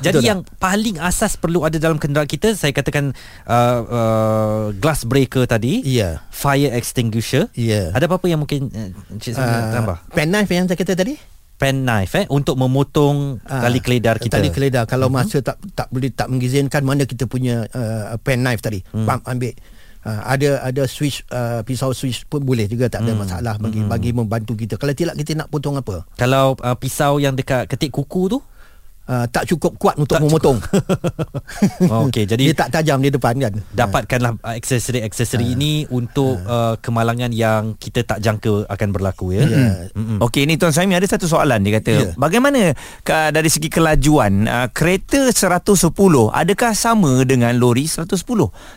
Jadi 0.00 0.18
Betul 0.18 0.26
yang 0.26 0.40
paling 0.52 0.98
asas 0.98 1.34
perlu 1.34 1.62
ada 1.62 1.78
dalam 1.78 1.96
kenderaan 1.96 2.26
kita 2.26 2.52
saya 2.52 2.70
katakan 2.70 3.14
uh, 3.44 3.78
uh, 3.82 4.62
glass 4.74 5.04
breaker 5.04 5.46
tadi, 5.46 5.80
Ya. 5.86 6.26
fire 6.28 6.72
extinguisher. 6.72 7.46
Ya. 7.54 7.92
Ada 7.92 8.04
apa-apa 8.04 8.26
yang 8.26 8.42
mungkin 8.42 8.68
uh, 8.68 8.90
Encik 9.10 9.32
Sami 9.32 9.46
nak 9.46 9.64
tambah? 9.70 9.96
pen 10.10 10.28
knife 10.28 10.50
yang 10.50 10.66
saya 10.66 10.76
kata 10.76 10.92
tadi? 10.94 11.14
Pen 11.62 11.86
knife 11.86 12.12
eh 12.18 12.26
untuk 12.26 12.58
memotong 12.58 13.38
Ah, 13.46 13.62
tali 13.62 13.78
keledar 13.78 14.18
kita. 14.18 14.34
Tali 14.34 14.50
keledar 14.50 14.82
kalau 14.84 15.06
uh-huh. 15.06 15.22
masa 15.22 15.38
tak 15.38 15.62
tak 15.78 15.86
boleh 15.88 16.10
tak 16.10 16.26
mengizinkan 16.26 16.82
mana 16.82 17.06
kita 17.06 17.30
punya 17.30 17.62
uh, 17.70 18.18
pen 18.18 18.42
knife 18.42 18.58
tadi. 18.58 18.82
Hmm. 18.90 19.06
Pump 19.06 19.22
ambil. 19.24 19.54
Uh, 20.02 20.18
ada 20.26 20.58
ada 20.66 20.82
switch 20.90 21.22
uh, 21.30 21.62
pisau 21.62 21.94
switch 21.94 22.26
pun 22.26 22.42
boleh 22.42 22.66
juga 22.66 22.90
tak 22.90 23.06
ada 23.06 23.14
Hmm. 23.14 23.22
masalah 23.22 23.54
bagi 23.54 23.78
Hmm. 23.78 23.86
bagi 23.86 24.10
membantu 24.10 24.58
kita. 24.58 24.74
Kalau 24.74 24.90
tidak 24.90 25.14
kita 25.14 25.38
nak 25.38 25.46
potong 25.46 25.78
apa? 25.78 26.02
Kalau 26.18 26.58
uh, 26.58 26.74
pisau 26.74 27.22
yang 27.22 27.38
dekat 27.38 27.70
ketik 27.70 27.94
kuku 27.94 28.26
tu 28.26 28.42
Uh, 29.12 29.28
tak 29.28 29.44
cukup 29.44 29.76
kuat 29.76 30.00
untuk 30.00 30.16
Tak 30.16 30.24
memotong. 30.24 30.56
Oh, 31.92 32.04
okey. 32.08 32.24
Jadi- 32.24 32.48
dia 32.48 32.56
tak 32.56 32.72
tajam 32.72 33.04
di 33.04 33.12
depan 33.12 33.36
kan. 33.36 33.52
dapatkanlah 33.76 34.40
uh, 34.40 34.56
aksesori-aksesori 34.56 35.52
ini 35.52 35.84
untuk 35.92 36.40
uh, 36.48 36.80
kemalangan 36.80 37.28
yang 37.28 37.76
kita 37.76 38.08
tak 38.08 38.24
jangka 38.24 38.64
akan 38.72 38.88
berlaku 38.88 39.36
ya. 39.36 39.44
Mm-mm. 39.92 40.24
Okey 40.24 40.48
ni 40.48 40.56
Tuan 40.56 40.72
Saimi 40.72 40.96
ada 40.96 41.04
satu 41.04 41.28
soalan 41.28 41.60
dia 41.66 41.82
kata 41.82 41.92
yeah. 41.92 42.14
bagaimana 42.14 42.72
ka, 43.02 43.34
dari 43.34 43.50
segi 43.50 43.66
kelajuan 43.66 44.46
uh, 44.46 44.68
kereta 44.70 45.28
110 45.28 45.74
adakah 46.30 46.72
sama 46.72 47.26
dengan 47.26 47.52
lori 47.58 47.84
110 47.84 48.16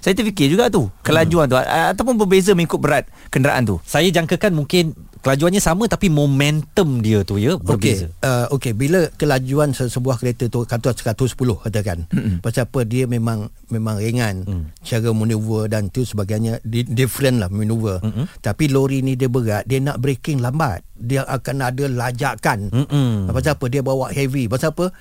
saya 0.02 0.14
terfikir 0.18 0.52
juga 0.52 0.68
tu 0.68 0.90
kelajuan 1.06 1.46
tu 1.48 1.56
uh, 1.56 1.64
ataupun 1.94 2.20
berbeza 2.20 2.52
mengikut 2.58 2.82
berat 2.82 3.06
kenderaan 3.30 3.64
tu 3.64 3.76
Saya 3.86 4.10
jangkakan 4.10 4.58
mungkin 4.58 4.98
kelajuannya 5.26 5.58
sama 5.58 5.90
tapi 5.90 6.14
momentum 6.14 7.02
dia 7.02 7.26
tu 7.26 7.42
ya 7.42 7.58
berbeza. 7.58 8.14
Okey, 8.14 8.30
uh, 8.30 8.46
okey 8.54 8.78
bila 8.78 9.10
kelajuan 9.18 9.74
se- 9.74 9.90
sebuah 9.90 10.22
kereta 10.22 10.46
tu 10.54 10.62
kata 10.70 10.94
110 10.94 11.34
katakan. 11.66 12.06
Mm-hmm. 12.14 12.46
Pasal 12.46 12.70
apa 12.70 12.86
dia 12.86 13.10
memang 13.10 13.50
memang 13.74 13.98
ringan 13.98 14.46
mm. 14.46 14.86
cara 14.86 15.10
maneuver 15.18 15.66
dan 15.66 15.90
tu 15.90 16.06
sebagainya 16.06 16.62
di, 16.62 16.86
different 16.86 17.42
lah 17.42 17.50
maneuver. 17.50 18.06
Mm-hmm. 18.06 18.38
Tapi 18.46 18.70
lori 18.70 19.02
ni 19.02 19.18
dia 19.18 19.26
berat, 19.26 19.66
dia 19.66 19.82
nak 19.82 19.98
braking 19.98 20.46
lambat. 20.46 20.86
Dia 20.94 21.26
akan 21.26 21.74
ada 21.74 21.90
lajakan. 21.90 22.70
Mm-mm. 22.70 23.26
Pasal 23.34 23.58
apa 23.58 23.66
dia 23.66 23.82
bawa 23.82 24.14
heavy. 24.14 24.46
Pasal 24.46 24.78
apa 24.78 24.94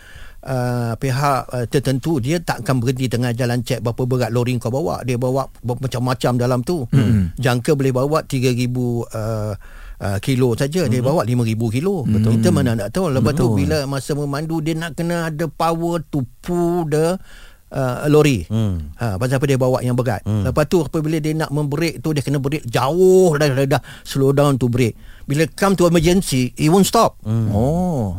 Uh, 0.44 0.92
pihak 1.00 1.48
uh, 1.56 1.64
tertentu 1.72 2.20
dia 2.20 2.36
tak 2.36 2.60
akan 2.60 2.84
berhenti 2.84 3.08
tengah 3.08 3.32
jalan 3.32 3.64
cek 3.64 3.80
berapa 3.80 4.04
berat 4.04 4.28
lori 4.28 4.52
kau 4.60 4.68
bawa 4.68 5.00
dia 5.00 5.16
bawa 5.16 5.48
macam-macam 5.64 6.36
dalam 6.36 6.60
tu 6.60 6.84
hmm. 6.84 7.40
jangka 7.40 7.72
boleh 7.72 7.96
bawa 7.96 8.28
3000 8.28 8.52
uh, 8.52 9.56
uh, 9.96 10.18
kilo 10.18 10.52
saja 10.52 10.84
dia 10.84 11.00
bawa 11.00 11.22
5000 11.22 11.44
kilo 11.70 12.02
betul 12.02 12.34
kita 12.34 12.48
mana 12.48 12.74
nak 12.74 12.88
tahu 12.88 13.10
lepas 13.10 13.32
tu 13.32 13.46
Betul. 13.46 13.56
bila 13.56 13.78
masa 13.84 14.12
memandu 14.12 14.58
dia 14.58 14.74
nak 14.74 14.92
kena 14.92 15.28
ada 15.28 15.46
power 15.46 16.02
to 16.04 16.22
pull 16.38 16.84
the 16.84 17.14
uh, 17.70 18.06
lori 18.06 18.46
Hmm. 18.46 18.94
ha 18.94 19.14
pasal 19.14 19.36
apa 19.36 19.44
dia 19.44 19.56
bawa 19.56 19.78
yang 19.80 19.92
berat 19.92 20.22
lepas 20.22 20.64
tu 20.64 20.80
apabila 20.80 21.16
dia 21.16 21.34
nak 21.34 21.50
membrake 21.50 21.98
tu 21.98 22.10
dia 22.10 22.20
kena 22.20 22.38
brake 22.38 22.64
jauh 22.64 23.34
dah, 23.34 23.46
dah, 23.48 23.66
dah 23.68 23.82
slow 24.02 24.30
down 24.30 24.54
to 24.54 24.66
brake 24.66 24.94
bila 25.24 25.46
come 25.50 25.72
to 25.72 25.84
emergency 25.84 26.50
it 26.52 26.66
won't 26.66 26.84
stop 26.84 27.18
Oh. 27.50 28.14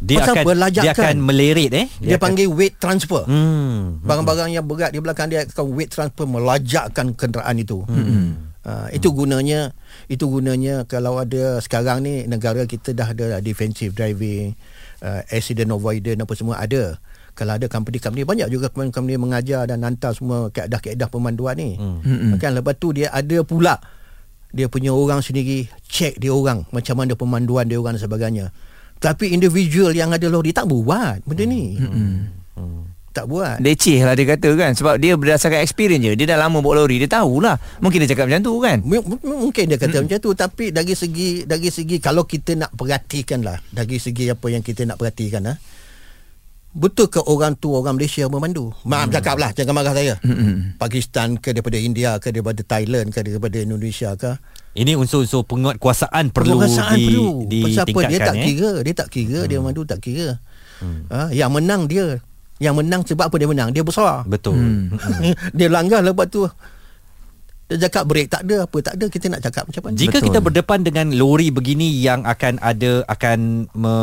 Dia 0.00 0.16
Pasal 0.18 0.32
akan 0.32 0.44
berlajakkan. 0.46 0.86
dia 0.86 0.92
akan 0.96 1.16
melerit 1.20 1.70
eh. 1.70 1.86
dia, 1.94 2.16
akan- 2.16 2.24
panggil 2.24 2.48
weight 2.48 2.74
transfer 2.74 3.20
Hmm. 3.22 4.00
barang-barang 4.00 4.48
yang 4.50 4.64
berat 4.64 4.90
di 4.90 4.98
belakang 4.98 5.28
dia 5.28 5.44
akan 5.44 5.64
weight 5.70 5.92
transfer 5.92 6.24
melajakkan 6.24 7.12
kenderaan 7.12 7.52
itu. 7.54 7.84
Hmm. 7.84 8.48
Uh, 8.60 8.92
itu 8.92 9.08
gunanya 9.08 9.72
itu 10.12 10.28
gunanya 10.28 10.84
kalau 10.84 11.16
ada 11.16 11.64
sekarang 11.64 12.04
ni 12.04 12.28
negara 12.28 12.68
kita 12.68 12.92
dah 12.92 13.08
ada 13.08 13.40
defensive 13.40 13.96
driving, 13.96 14.52
uh, 15.00 15.24
accident 15.32 15.72
avoidance 15.72 16.20
apa 16.20 16.34
semua 16.36 16.60
ada. 16.60 17.00
Kalau 17.32 17.56
ada 17.56 17.64
company-company 17.72 18.28
banyak 18.28 18.52
juga 18.52 18.68
company-company 18.68 19.16
mengajar 19.16 19.64
dan 19.64 19.80
hantar 19.80 20.12
semua 20.12 20.52
kaedah-kaedah 20.52 21.08
pemanduan 21.08 21.56
ni. 21.56 21.80
Hmm. 21.80 22.36
Kan 22.36 22.52
lepas 22.52 22.76
tu 22.76 22.92
dia 22.92 23.08
ada 23.08 23.40
pula 23.40 23.80
dia 24.52 24.68
punya 24.68 24.92
orang 24.92 25.24
sendiri 25.24 25.70
check 25.88 26.18
dia 26.20 26.34
orang 26.34 26.68
macam 26.68 27.00
mana 27.00 27.16
pemanduan 27.16 27.64
dia 27.64 27.80
orang 27.80 27.96
dan 27.96 28.04
sebagainya. 28.04 28.46
Tapi 29.00 29.32
individual 29.32 29.96
yang 29.96 30.12
ada 30.12 30.28
lori 30.28 30.52
tak 30.52 30.68
buat 30.68 31.24
benda 31.24 31.48
ni. 31.48 31.80
Hmm. 31.80 32.89
Tak 33.10 33.26
buat. 33.26 33.58
Leceh 33.58 34.06
lah 34.06 34.14
dia 34.14 34.22
kata 34.22 34.54
kan. 34.54 34.70
Sebab 34.78 34.94
dia 35.02 35.18
berdasarkan 35.18 35.66
experience 35.66 36.06
je. 36.06 36.12
Dia 36.14 36.30
dah 36.30 36.46
lama 36.46 36.62
bawa 36.62 36.86
lori. 36.86 37.02
Dia 37.02 37.10
tahulah. 37.10 37.58
Mungkin 37.82 38.06
dia 38.06 38.14
cakap 38.14 38.30
macam 38.30 38.42
tu 38.46 38.54
kan. 38.62 38.78
M- 38.86 39.02
m- 39.02 39.40
mungkin 39.50 39.66
dia 39.66 39.78
kata 39.82 40.06
macam 40.06 40.18
tu. 40.22 40.30
Tapi 40.30 40.70
dari 40.70 40.94
segi 40.94 41.42
dari 41.42 41.74
segi 41.74 41.98
kalau 41.98 42.22
kita 42.22 42.54
nak 42.54 42.70
perhatikan 42.78 43.42
lah. 43.42 43.58
Dari 43.74 43.98
segi 43.98 44.30
apa 44.30 44.46
yang 44.46 44.62
kita 44.62 44.86
nak 44.86 44.94
perhatikan 44.94 45.42
lah 45.42 45.58
betul 46.70 47.10
ke 47.10 47.18
orang 47.26 47.58
tu 47.58 47.74
orang 47.74 47.98
Malaysia 47.98 48.22
memandu? 48.30 48.70
Maaf 48.86 49.10
cakap 49.10 49.36
lah. 49.42 49.50
Jangan 49.50 49.74
marah 49.74 49.94
saya. 49.94 50.14
Pakistan 50.78 51.34
ke 51.34 51.50
daripada 51.50 51.78
India 51.78 52.14
ke 52.22 52.30
daripada 52.30 52.62
Thailand 52.62 53.10
ke 53.10 53.26
daripada 53.26 53.58
Indonesia 53.58 54.14
ke? 54.14 54.38
Ini 54.78 54.94
unsur-unsur 54.94 55.42
penguatkuasaan 55.50 56.30
perlu 56.30 56.62
Penguasaan 56.62 56.94
di 56.94 57.04
perlu. 57.10 57.28
Pasal 57.66 57.84
apa? 57.90 58.00
Dia 58.06 58.18
tak 58.22 58.36
eh. 58.38 58.44
kira 58.46 58.72
dia 58.86 58.94
tak 58.94 59.08
kira 59.10 59.40
dia 59.50 59.58
memandu 59.58 59.82
tak 59.82 59.98
kira. 59.98 60.38
Ha, 61.10 61.34
yang 61.34 61.50
menang 61.52 61.90
dia 61.90 62.22
yang 62.60 62.76
menang 62.76 63.02
sebab 63.02 63.26
apa 63.26 63.36
dia 63.40 63.48
menang 63.48 63.72
dia 63.72 63.80
besar 63.80 64.22
Betul. 64.22 64.54
Hmm. 64.54 64.84
dia 65.56 65.66
langgar 65.66 66.04
lepas 66.04 66.28
tu 66.28 66.44
dia 67.66 67.86
cakap 67.86 68.02
break 68.04 68.26
tak 68.28 68.42
ada 68.44 68.66
apa 68.66 68.76
tak 68.82 68.98
ada 68.98 69.06
kita 69.06 69.30
nak 69.30 69.40
cakap 69.40 69.62
macam 69.64 69.80
mana 69.80 69.94
Jika 69.94 70.18
Betul. 70.18 70.26
kita 70.26 70.38
berdepan 70.42 70.78
dengan 70.82 71.06
lori 71.14 71.48
begini 71.48 71.86
yang 71.96 72.26
akan 72.26 72.58
ada 72.58 73.06
akan 73.06 73.38
me, 73.70 73.94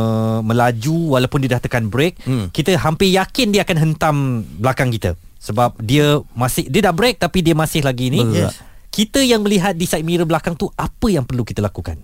melaju 0.41 0.95
walaupun 1.13 1.43
dia 1.43 1.51
dah 1.51 1.61
tekan 1.61 1.85
brake, 1.85 2.15
Hmm. 2.23 2.47
kita 2.49 2.79
hampir 2.79 3.11
yakin 3.11 3.51
dia 3.51 3.61
akan 3.61 3.77
hentam 3.77 4.15
belakang 4.55 4.87
kita 4.87 5.19
sebab 5.37 5.75
dia 5.77 6.15
masih 6.31 6.65
dia 6.65 6.79
dah 6.81 6.95
brake 6.95 7.19
tapi 7.19 7.43
dia 7.43 7.53
masih 7.53 7.83
lagi 7.83 8.07
ni. 8.07 8.23
Yes. 8.33 8.55
Kita 8.87 9.19
yang 9.19 9.43
melihat 9.43 9.75
di 9.75 9.83
side 9.83 10.01
mirror 10.01 10.25
belakang 10.25 10.55
tu 10.55 10.71
apa 10.73 11.05
yang 11.05 11.21
perlu 11.21 11.43
kita 11.43 11.59
lakukan? 11.59 11.99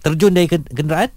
Terjun 0.00 0.30
dari 0.30 0.46
ken- 0.46 0.68
kenderaan? 0.68 1.08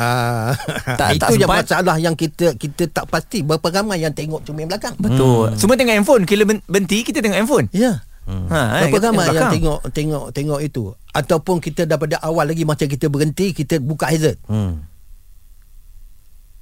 Ah, 0.00 0.56
Tak- 0.90 1.12
itu 1.14 1.20
tak 1.20 1.30
yang 1.34 1.44
sempat. 1.44 1.60
masalah 1.62 1.96
yang 1.96 2.14
kita 2.14 2.46
kita 2.54 2.88
tak 2.88 3.04
pasti 3.04 3.40
berapa 3.40 3.68
ramai 3.70 4.00
yang 4.00 4.10
tengok 4.10 4.40
cermin 4.42 4.64
belakang. 4.64 4.96
Betul 4.96 5.52
Semua 5.54 5.74
tengok 5.74 5.94
handphone 5.94 6.22
ben- 6.24 6.64
berhenti 6.64 6.98
Kita 7.02 7.18
tengok 7.18 7.36
handphone 7.36 7.66
Ya. 7.70 8.00
ha, 8.24 8.80
Berapa 8.80 8.88
kita 8.90 9.06
ramai 9.06 9.24
yang 9.24 9.34
belakang. 9.34 9.52
tengok 9.52 9.78
tengok 9.90 10.24
tengok 10.30 10.60
itu 10.62 10.82
ataupun 11.10 11.56
kita 11.58 11.84
daripada 11.84 12.16
awal 12.20 12.46
lagi 12.46 12.62
macam 12.62 12.86
kita 12.86 13.06
berhenti 13.06 13.52
kita 13.52 13.76
buka 13.76 14.06
hazard. 14.06 14.40
Hmm. 14.46 14.86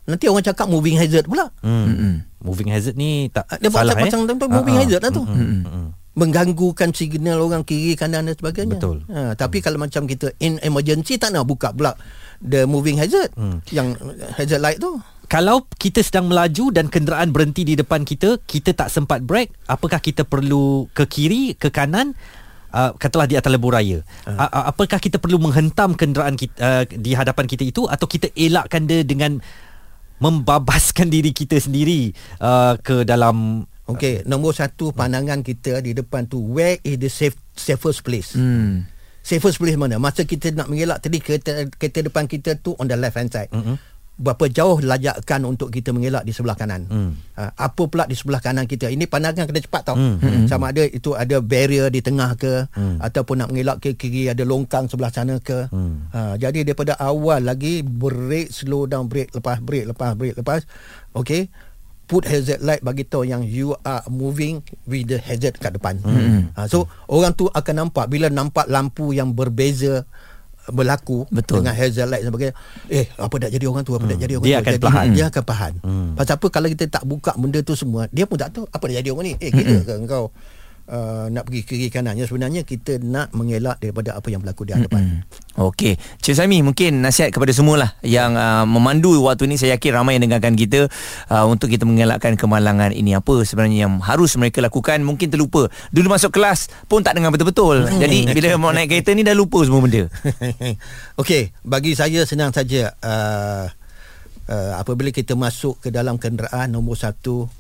Nanti 0.05 0.25
orang 0.25 0.41
cakap 0.43 0.67
moving 0.67 0.97
hazard 0.97 1.29
pula. 1.29 1.53
Hmm. 1.61 1.85
Mm-mm. 1.87 2.15
Moving 2.41 2.71
hazard 2.71 2.97
ni 2.97 3.29
tak 3.29 3.45
Dia 3.53 3.69
salah 3.69 3.93
pasang 3.93 4.25
eh. 4.25 4.27
pasang 4.27 4.41
tu 4.41 4.49
moving 4.49 4.73
Ah, 4.73 4.81
ah. 4.81 4.83
hazard 4.83 5.03
lah 5.03 5.13
tu. 5.13 5.23
Hmm, 5.23 5.61
hmm. 5.61 5.89
Mengganggukan 6.15 6.91
signal 6.91 7.39
orang 7.39 7.63
kiri 7.63 7.93
kanan 7.93 8.25
dan 8.25 8.35
sebagainya. 8.35 8.75
Betul. 8.75 9.05
Ha, 9.07 9.37
tapi 9.37 9.61
kalau 9.61 9.77
macam 9.77 10.03
kita 10.03 10.33
in 10.39 10.57
emergency 10.61 11.15
tak 11.15 11.31
nak 11.31 11.45
buka 11.45 11.71
pula 11.71 11.93
the 12.43 12.65
moving 12.65 12.99
hazard 12.99 13.31
Hmm. 13.35 13.59
yang 13.71 13.95
hazard 14.35 14.63
light 14.63 14.79
tu. 14.79 14.99
Kalau 15.29 15.69
kita 15.77 16.01
sedang 16.01 16.33
melaju 16.33 16.73
dan 16.73 16.89
kenderaan 16.89 17.37
berhenti 17.37 17.61
di 17.61 17.77
depan 17.77 18.01
kita, 18.01 18.41
kita 18.49 18.73
tak 18.73 18.89
sempat 18.89 19.21
brake, 19.21 19.53
apakah 19.69 20.01
kita 20.01 20.25
perlu 20.25 20.89
ke 20.97 21.05
kiri, 21.05 21.53
ke 21.53 21.69
kanan? 21.69 22.17
Uh, 22.69 22.93
katalah 22.97 23.25
di 23.25 23.37
atas 23.37 23.49
lebuh 23.49 23.73
raya. 23.73 24.05
Uh. 24.25 24.41
Uh, 24.41 24.73
apakah 24.73 25.01
kita 25.01 25.21
perlu 25.21 25.37
menghentam 25.41 25.93
kenderaan 25.97 26.37
kita, 26.37 26.57
uh, 26.61 26.85
di 26.85 27.13
hadapan 27.13 27.45
kita 27.45 27.65
itu 27.65 27.85
atau 27.89 28.05
kita 28.05 28.33
elakkan 28.37 28.89
dia 28.89 29.05
dengan 29.05 29.41
membabaskan 30.21 31.09
diri 31.15 31.33
kita 31.33 31.61
sendiri 31.61 32.13
uh, 32.41 32.77
ke 32.81 33.05
dalam 33.05 33.69
Okey, 33.89 34.29
nombor 34.29 34.53
satu 34.53 34.93
pandangan 34.93 35.41
kita 35.41 35.81
di 35.81 35.97
depan 35.97 36.29
tu 36.29 36.45
where 36.45 36.77
is 36.85 37.01
the 37.01 37.09
safe 37.09 37.41
safest 37.57 38.05
place? 38.05 38.37
Hmm. 38.37 38.85
Safest 39.29 39.61
place 39.61 39.77
mana? 39.77 40.01
Masa 40.01 40.25
kita 40.25 40.49
nak 40.57 40.73
mengelak 40.73 41.05
tadi 41.05 41.21
kereta, 41.21 41.69
kereta 41.77 42.01
depan 42.01 42.25
kita 42.25 42.57
tu 42.57 42.73
on 42.81 42.89
the 42.89 42.97
left 42.97 43.21
hand 43.21 43.29
side. 43.29 43.53
Mm-hmm. 43.53 43.77
Berapa 44.19 44.51
jauh 44.51 44.81
lajakan 44.83 45.47
untuk 45.47 45.69
kita 45.71 45.93
mengelak 45.93 46.25
di 46.25 46.33
sebelah 46.33 46.57
kanan? 46.57 46.89
Mm. 46.91 47.11
Ha, 47.39 47.55
apa 47.55 47.83
pula 47.87 48.09
di 48.09 48.17
sebelah 48.17 48.43
kanan 48.43 48.67
kita? 48.67 48.91
Ini 48.91 49.07
pandangan 49.07 49.47
kena 49.47 49.61
cepat 49.63 49.83
tau. 49.85 50.01
Mm. 50.01 50.17
Mm-hmm. 50.19 50.45
Sama 50.49 50.73
ada 50.73 50.83
itu 50.83 51.13
ada 51.13 51.39
barrier 51.45 51.93
di 51.93 52.01
tengah 52.01 52.35
ke 52.41 52.67
mm. 52.73 53.05
ataupun 53.05 53.45
nak 53.45 53.53
mengelak 53.53 53.79
ke 53.85 53.95
kiri 53.95 54.33
ada 54.33 54.43
longkang 54.49 54.89
sebelah 54.89 55.13
sana 55.13 55.37
ke. 55.39 55.69
Mm. 55.71 55.95
Ha, 56.11 56.35
jadi 56.41 56.65
daripada 56.65 56.97
awal 56.97 57.45
lagi 57.45 57.85
break 57.85 58.51
slow 58.51 58.89
down 58.89 59.13
break 59.13 59.37
lepas 59.37 59.61
break 59.61 59.93
lepas 59.93 60.17
break 60.17 60.35
lepas. 60.41 60.65
Okey. 61.15 61.53
Put 62.09 62.25
hazard 62.25 62.65
light 62.65 62.81
bagi 62.81 63.05
tahu 63.05 63.29
yang 63.29 63.45
you 63.45 63.77
are 63.85 64.01
moving 64.09 64.65
with 64.89 65.13
the 65.13 65.21
hazard 65.21 65.61
kat 65.61 65.77
depan. 65.77 66.01
Mm. 66.01 66.57
Ha, 66.57 66.65
so 66.65 66.89
orang 67.05 67.37
tu 67.37 67.45
akan 67.53 67.85
nampak 67.85 68.09
bila 68.09 68.33
nampak 68.33 68.65
lampu 68.65 69.13
yang 69.13 69.37
berbeza 69.37 70.09
berlaku 70.73 71.25
Betul. 71.33 71.65
dengan 71.65 71.75
hazard 71.77 72.09
light 72.09 72.23
dan 72.25 72.31
sebagainya 72.33 72.55
eh 72.93 73.07
apa 73.17 73.35
dah 73.41 73.49
jadi 73.49 73.65
orang 73.69 73.83
tu 73.85 73.93
apa 73.97 74.05
dah 74.05 74.19
jadi 74.21 74.35
orang 74.37 74.49
Dia 74.49 74.57
tu 74.57 74.61
akan 74.61 74.73
Jadi, 74.73 74.83
perlahan. 74.85 75.07
dia 75.17 75.25
akan 75.33 75.45
faham 75.49 75.73
hmm. 75.81 76.11
pasal 76.17 76.35
apa 76.37 76.47
kalau 76.53 76.69
kita 76.69 76.85
tak 76.93 77.05
buka 77.09 77.33
benda 77.41 77.61
tu 77.65 77.73
semua 77.73 78.03
dia 78.13 78.25
pun 78.29 78.37
tak 78.37 78.53
tahu 78.53 78.65
apa 78.69 78.85
dah 78.85 78.95
jadi 79.01 79.09
orang 79.13 79.27
ni 79.33 79.35
eh 79.41 79.51
gila 79.51 79.79
ke 79.85 79.93
engkau 79.97 80.25
uh, 80.89 81.27
nak 81.29 81.47
pergi 81.47 81.61
kiri 81.65 81.89
kanan 81.93 82.17
sebenarnya 82.19 82.65
kita 82.65 82.99
nak 82.99 83.31
mengelak 83.37 83.79
daripada 83.79 84.17
apa 84.17 84.29
yang 84.33 84.41
berlaku 84.43 84.67
di 84.67 84.73
hadapan. 84.75 85.23
Okey, 85.59 85.99
Cik 86.23 86.35
Sami 86.39 86.63
mungkin 86.63 87.03
nasihat 87.03 87.35
kepada 87.35 87.51
semualah 87.51 87.99
yang 88.03 88.35
uh, 88.35 88.65
memandu 88.65 89.15
waktu 89.27 89.51
ni 89.51 89.59
saya 89.59 89.77
yakin 89.77 89.91
ramai 90.01 90.17
yang 90.17 90.31
dengarkan 90.31 90.55
kita 90.55 90.87
uh, 91.29 91.45
untuk 91.51 91.69
kita 91.69 91.85
mengelakkan 91.85 92.39
kemalangan 92.39 92.95
ini. 92.95 93.15
Apa 93.19 93.43
sebenarnya 93.43 93.87
yang 93.87 93.99
harus 94.01 94.39
mereka 94.39 94.63
lakukan? 94.63 95.03
Mungkin 95.03 95.29
terlupa. 95.35 95.67
Dulu 95.91 96.07
masuk 96.15 96.31
kelas 96.35 96.71
pun 96.87 97.03
tak 97.03 97.19
dengar 97.19 97.35
betul-betul. 97.35 97.91
Jadi 98.03 98.31
bila 98.33 98.55
mau 98.57 98.71
naik 98.71 98.91
kereta 98.91 99.13
ni 99.13 99.27
dah 99.27 99.35
lupa 99.35 99.61
semua 99.67 99.83
benda. 99.83 100.07
Okey, 101.21 101.51
bagi 101.67 101.99
saya 101.99 102.23
senang 102.23 102.55
saja 102.55 102.95
uh, 103.03 103.67
uh, 104.49 104.73
apabila 104.81 105.13
kita 105.13 105.35
masuk 105.35 105.83
ke 105.83 105.89
dalam 105.91 106.17
kenderaan 106.17 106.73
nombor 106.73 106.95
satu 106.97 107.51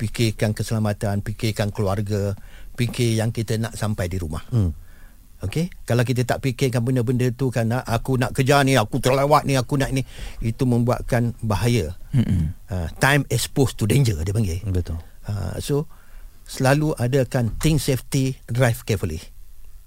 fikirkan 0.00 0.56
keselamatan, 0.56 1.20
fikirkan 1.20 1.68
keluarga, 1.68 2.32
fikir 2.80 3.20
yang 3.20 3.28
kita 3.28 3.60
nak 3.60 3.76
sampai 3.76 4.08
di 4.08 4.16
rumah. 4.16 4.40
Hmm. 4.48 4.72
Okey, 5.40 5.72
kalau 5.88 6.04
kita 6.04 6.24
tak 6.28 6.44
fikirkan 6.44 6.84
benda-benda 6.84 7.24
tu 7.32 7.48
kan 7.48 7.64
ah, 7.72 7.80
aku 7.80 8.20
nak 8.20 8.36
kejar 8.36 8.60
ni, 8.60 8.76
aku 8.76 9.00
terlewat 9.00 9.48
ni, 9.48 9.56
aku 9.56 9.80
nak 9.80 9.88
ni, 9.88 10.04
itu 10.44 10.68
membuatkan 10.68 11.32
bahaya. 11.40 11.96
Hmm. 12.12 12.52
Uh, 12.68 12.88
time 13.00 13.24
exposed 13.32 13.80
to 13.80 13.88
danger 13.88 14.20
dia 14.20 14.36
panggil. 14.36 14.60
betul. 14.68 15.00
Uh, 15.24 15.56
so 15.60 15.88
selalu 16.44 16.92
adakan 17.00 17.56
think 17.56 17.80
safety, 17.80 18.36
drive 18.48 18.84
carefully. 18.84 19.20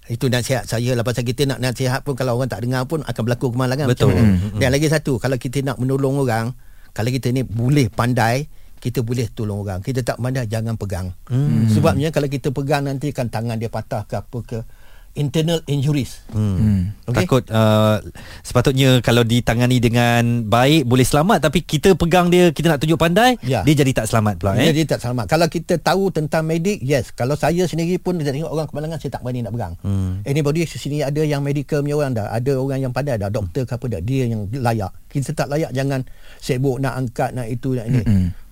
Itu 0.10 0.28
nasihat 0.28 0.68
saya 0.68 0.98
lah 1.00 1.06
pasal 1.06 1.24
kita 1.24 1.48
nak 1.48 1.64
nasihat 1.64 2.04
pun 2.04 2.18
kalau 2.18 2.36
orang 2.36 2.52
tak 2.52 2.66
dengar 2.66 2.84
pun 2.84 3.06
akan 3.08 3.22
berlaku 3.24 3.56
kemalangan 3.56 3.88
Betul. 3.88 4.12
macam 4.12 4.20
mana. 4.20 4.36
Mm, 4.36 4.60
Dan 4.60 4.70
lagi 4.76 4.88
satu, 4.92 5.16
kalau 5.16 5.40
kita 5.40 5.64
nak 5.64 5.80
menolong 5.80 6.20
orang, 6.20 6.52
kalau 6.92 7.08
kita 7.08 7.32
ni 7.32 7.48
boleh 7.48 7.88
pandai, 7.88 8.52
kita 8.84 9.00
boleh 9.00 9.32
tolong 9.32 9.64
orang. 9.64 9.80
Kita 9.80 10.04
tak 10.04 10.20
pandai 10.20 10.44
jangan 10.44 10.76
pegang. 10.76 11.16
Hmm. 11.32 11.72
Sebabnya 11.72 12.12
kalau 12.12 12.28
kita 12.28 12.52
pegang 12.52 12.84
nanti 12.84 13.16
kan 13.16 13.32
tangan 13.32 13.56
dia 13.56 13.72
patah 13.72 14.04
ke 14.04 14.20
apa 14.20 14.40
ke 14.44 14.60
internal 15.14 15.62
injuries. 15.70 16.26
Hmm. 16.34 16.90
Okey. 17.06 17.24
Takut 17.24 17.46
uh, 17.54 18.02
sepatutnya 18.42 18.98
kalau 19.06 19.22
ditangani 19.22 19.78
dengan 19.78 20.42
baik 20.50 20.90
boleh 20.90 21.06
selamat 21.06 21.48
tapi 21.48 21.62
kita 21.62 21.94
pegang 21.94 22.34
dia 22.34 22.50
kita 22.50 22.74
nak 22.74 22.82
tunjuk 22.82 22.98
pandai 22.98 23.38
Ya. 23.46 23.62
dia 23.62 23.78
jadi 23.78 24.04
tak 24.04 24.10
selamat 24.10 24.42
pula 24.42 24.58
eh. 24.58 24.74
Jadi 24.74 24.90
tak 24.90 25.00
selamat. 25.06 25.30
Kalau 25.30 25.48
kita 25.48 25.78
tahu 25.78 26.10
tentang 26.10 26.44
medik, 26.50 26.82
yes. 26.82 27.14
Kalau 27.14 27.38
saya 27.38 27.70
sendiri 27.70 28.02
pun 28.02 28.18
kita 28.18 28.34
tengok 28.34 28.50
orang 28.50 28.68
kemalangan 28.68 28.98
saya 28.98 29.14
tak 29.14 29.22
berani 29.22 29.46
nak 29.46 29.54
pegang. 29.54 29.74
Hmm. 29.86 30.26
Anybody 30.26 30.66
di 30.66 30.78
sini 30.82 31.06
ada 31.06 31.22
yang 31.22 31.46
medical 31.46 31.86
punya 31.86 31.96
orang 31.96 32.18
dah, 32.18 32.28
ada 32.34 32.52
orang 32.58 32.80
yang 32.82 32.92
pandai 32.92 33.22
dah, 33.22 33.30
doktor 33.30 33.70
ke 33.70 33.74
apa 33.78 33.86
dah, 33.86 34.02
dia 34.02 34.26
yang 34.26 34.50
layak. 34.50 34.92
Kita 35.14 35.30
tak 35.38 35.48
layak 35.54 35.70
jangan 35.78 36.02
sibuk 36.42 36.82
nak 36.82 36.98
angkat 36.98 37.38
nak 37.38 37.46
itu 37.46 37.78
nak 37.78 37.86
ini. 37.86 38.02
Mm-mm. 38.02 38.43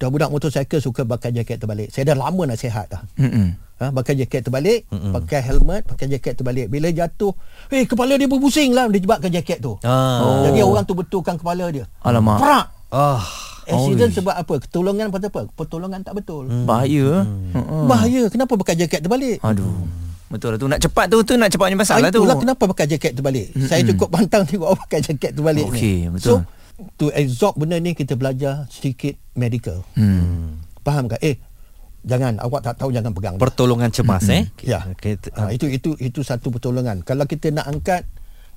Budak-budak 0.00 0.32
motosikal 0.32 0.80
suka 0.80 1.04
pakai 1.04 1.28
jaket 1.30 1.60
terbalik. 1.60 1.92
Saya 1.92 2.08
dah 2.08 2.24
lama 2.24 2.48
nasihat 2.48 2.88
dah. 2.88 3.04
Mm-mm. 3.20 3.52
ha, 3.76 3.92
pakai 3.92 4.16
jaket 4.16 4.48
terbalik 4.48 4.88
Mm-mm. 4.88 5.12
pakai 5.12 5.44
helmet 5.44 5.84
pakai 5.84 6.08
jaket 6.08 6.36
terbalik 6.36 6.68
bila 6.68 6.88
jatuh 6.88 7.36
eh 7.68 7.84
kepala 7.84 8.16
dia 8.16 8.24
berpusing 8.24 8.72
lah 8.72 8.88
disebabkan 8.88 9.28
jaket 9.28 9.60
tu 9.60 9.76
Ah. 9.80 10.20
oh. 10.20 10.44
jadi 10.44 10.64
orang 10.64 10.84
tu 10.84 10.96
betulkan 10.96 11.36
kepala 11.36 11.68
dia 11.68 11.84
Alamak. 12.00 12.40
Prak! 12.40 12.64
Ah. 12.88 13.20
Accident 13.68 14.08
sebab 14.10 14.34
apa? 14.34 14.54
Pertolongan 14.58 15.12
pasal 15.12 15.28
apa? 15.28 15.40
Pertolongan 15.52 16.00
tak 16.00 16.16
betul. 16.16 16.48
Hmm. 16.48 16.64
Bahaya. 16.64 17.22
Hmm. 17.22 17.84
Bahaya. 17.86 18.26
Kenapa 18.26 18.56
pakai 18.56 18.74
jaket 18.74 19.04
terbalik? 19.04 19.36
Aduh. 19.44 19.84
Betul 20.26 20.54
lah 20.54 20.58
tu 20.58 20.66
nak 20.66 20.80
cepat 20.80 21.04
tu 21.06 21.18
tu 21.22 21.34
nak 21.34 21.50
cepat 21.50 21.68
punya 21.68 21.78
pasal 21.78 21.96
lah 22.00 22.08
tu. 22.08 22.24
Itulah 22.24 22.40
kenapa 22.40 22.62
pakai 22.66 22.86
jaket 22.88 23.12
terbalik. 23.14 23.52
Hmm. 23.52 23.68
Saya 23.68 23.84
cukup 23.84 24.08
pantang 24.08 24.42
tengok 24.48 24.64
orang 24.70 24.80
pakai 24.88 25.00
jaket 25.04 25.30
terbalik 25.34 25.68
Okey, 25.68 26.08
ni. 26.08 26.10
betul. 26.10 26.40
So 26.40 26.59
to 26.96 27.12
absorb 27.12 27.56
benda 27.58 27.76
ni 27.78 27.92
kita 27.92 28.16
belajar 28.16 28.66
sedikit 28.72 29.16
medical. 29.36 29.84
Hmm. 29.96 30.60
Faham 30.80 31.08
tak? 31.10 31.20
Eh 31.20 31.36
jangan 32.00 32.40
awak 32.40 32.64
tak 32.64 32.80
tahu 32.80 32.90
jangan 32.92 33.12
pegang. 33.12 33.36
Pertolongan 33.36 33.92
cemas 33.92 34.24
eh. 34.32 34.48
Ya. 34.64 34.88
Okay. 34.96 35.20
Ha, 35.36 35.52
itu 35.52 35.68
itu 35.68 35.96
itu 36.00 36.20
satu 36.24 36.48
pertolongan. 36.48 37.04
Kalau 37.04 37.28
kita 37.28 37.52
nak 37.52 37.68
angkat 37.68 38.08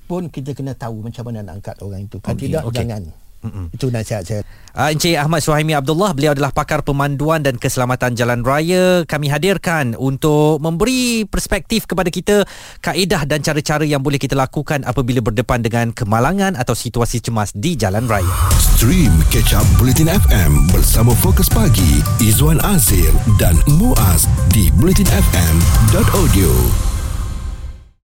pun 0.04 0.28
kita 0.28 0.52
kena 0.52 0.76
tahu 0.76 1.00
macam 1.04 1.24
mana 1.28 1.44
nak 1.44 1.60
angkat 1.60 1.76
orang 1.80 2.04
itu. 2.04 2.16
Kalau 2.20 2.36
Okey, 2.36 2.44
tidak 2.48 2.62
okey. 2.68 2.76
jangan. 2.76 3.02
Mm-mm. 3.44 3.68
Itu 3.76 3.92
nasihat 3.92 4.24
saya. 4.24 4.40
Uh, 4.72 4.88
Encik 4.90 5.20
Ahmad 5.20 5.44
Suhaimi 5.44 5.76
Abdullah 5.76 6.16
Beliau 6.16 6.32
adalah 6.34 6.50
pakar 6.50 6.82
pemanduan 6.82 7.44
dan 7.44 7.60
keselamatan 7.60 8.18
jalan 8.18 8.42
raya 8.42 9.06
Kami 9.06 9.30
hadirkan 9.30 9.94
untuk 9.94 10.58
memberi 10.58 11.22
perspektif 11.30 11.86
kepada 11.86 12.10
kita 12.10 12.42
Kaedah 12.82 13.22
dan 13.22 13.38
cara-cara 13.44 13.86
yang 13.86 14.02
boleh 14.02 14.18
kita 14.18 14.34
lakukan 14.34 14.82
Apabila 14.82 15.22
berdepan 15.22 15.62
dengan 15.62 15.94
kemalangan 15.94 16.58
atau 16.58 16.74
situasi 16.74 17.22
cemas 17.22 17.54
di 17.54 17.78
jalan 17.78 18.10
raya 18.10 18.26
Stream 18.58 19.14
Catch 19.30 19.54
Up 19.54 19.66
Bulletin 19.78 20.10
FM 20.10 20.74
bersama 20.74 21.14
Fokus 21.14 21.46
Pagi 21.46 22.02
Izwan 22.18 22.58
Azir 22.66 23.14
dan 23.38 23.54
Muaz 23.78 24.26
di 24.50 24.74
bulletinfm.audio. 24.74 26.93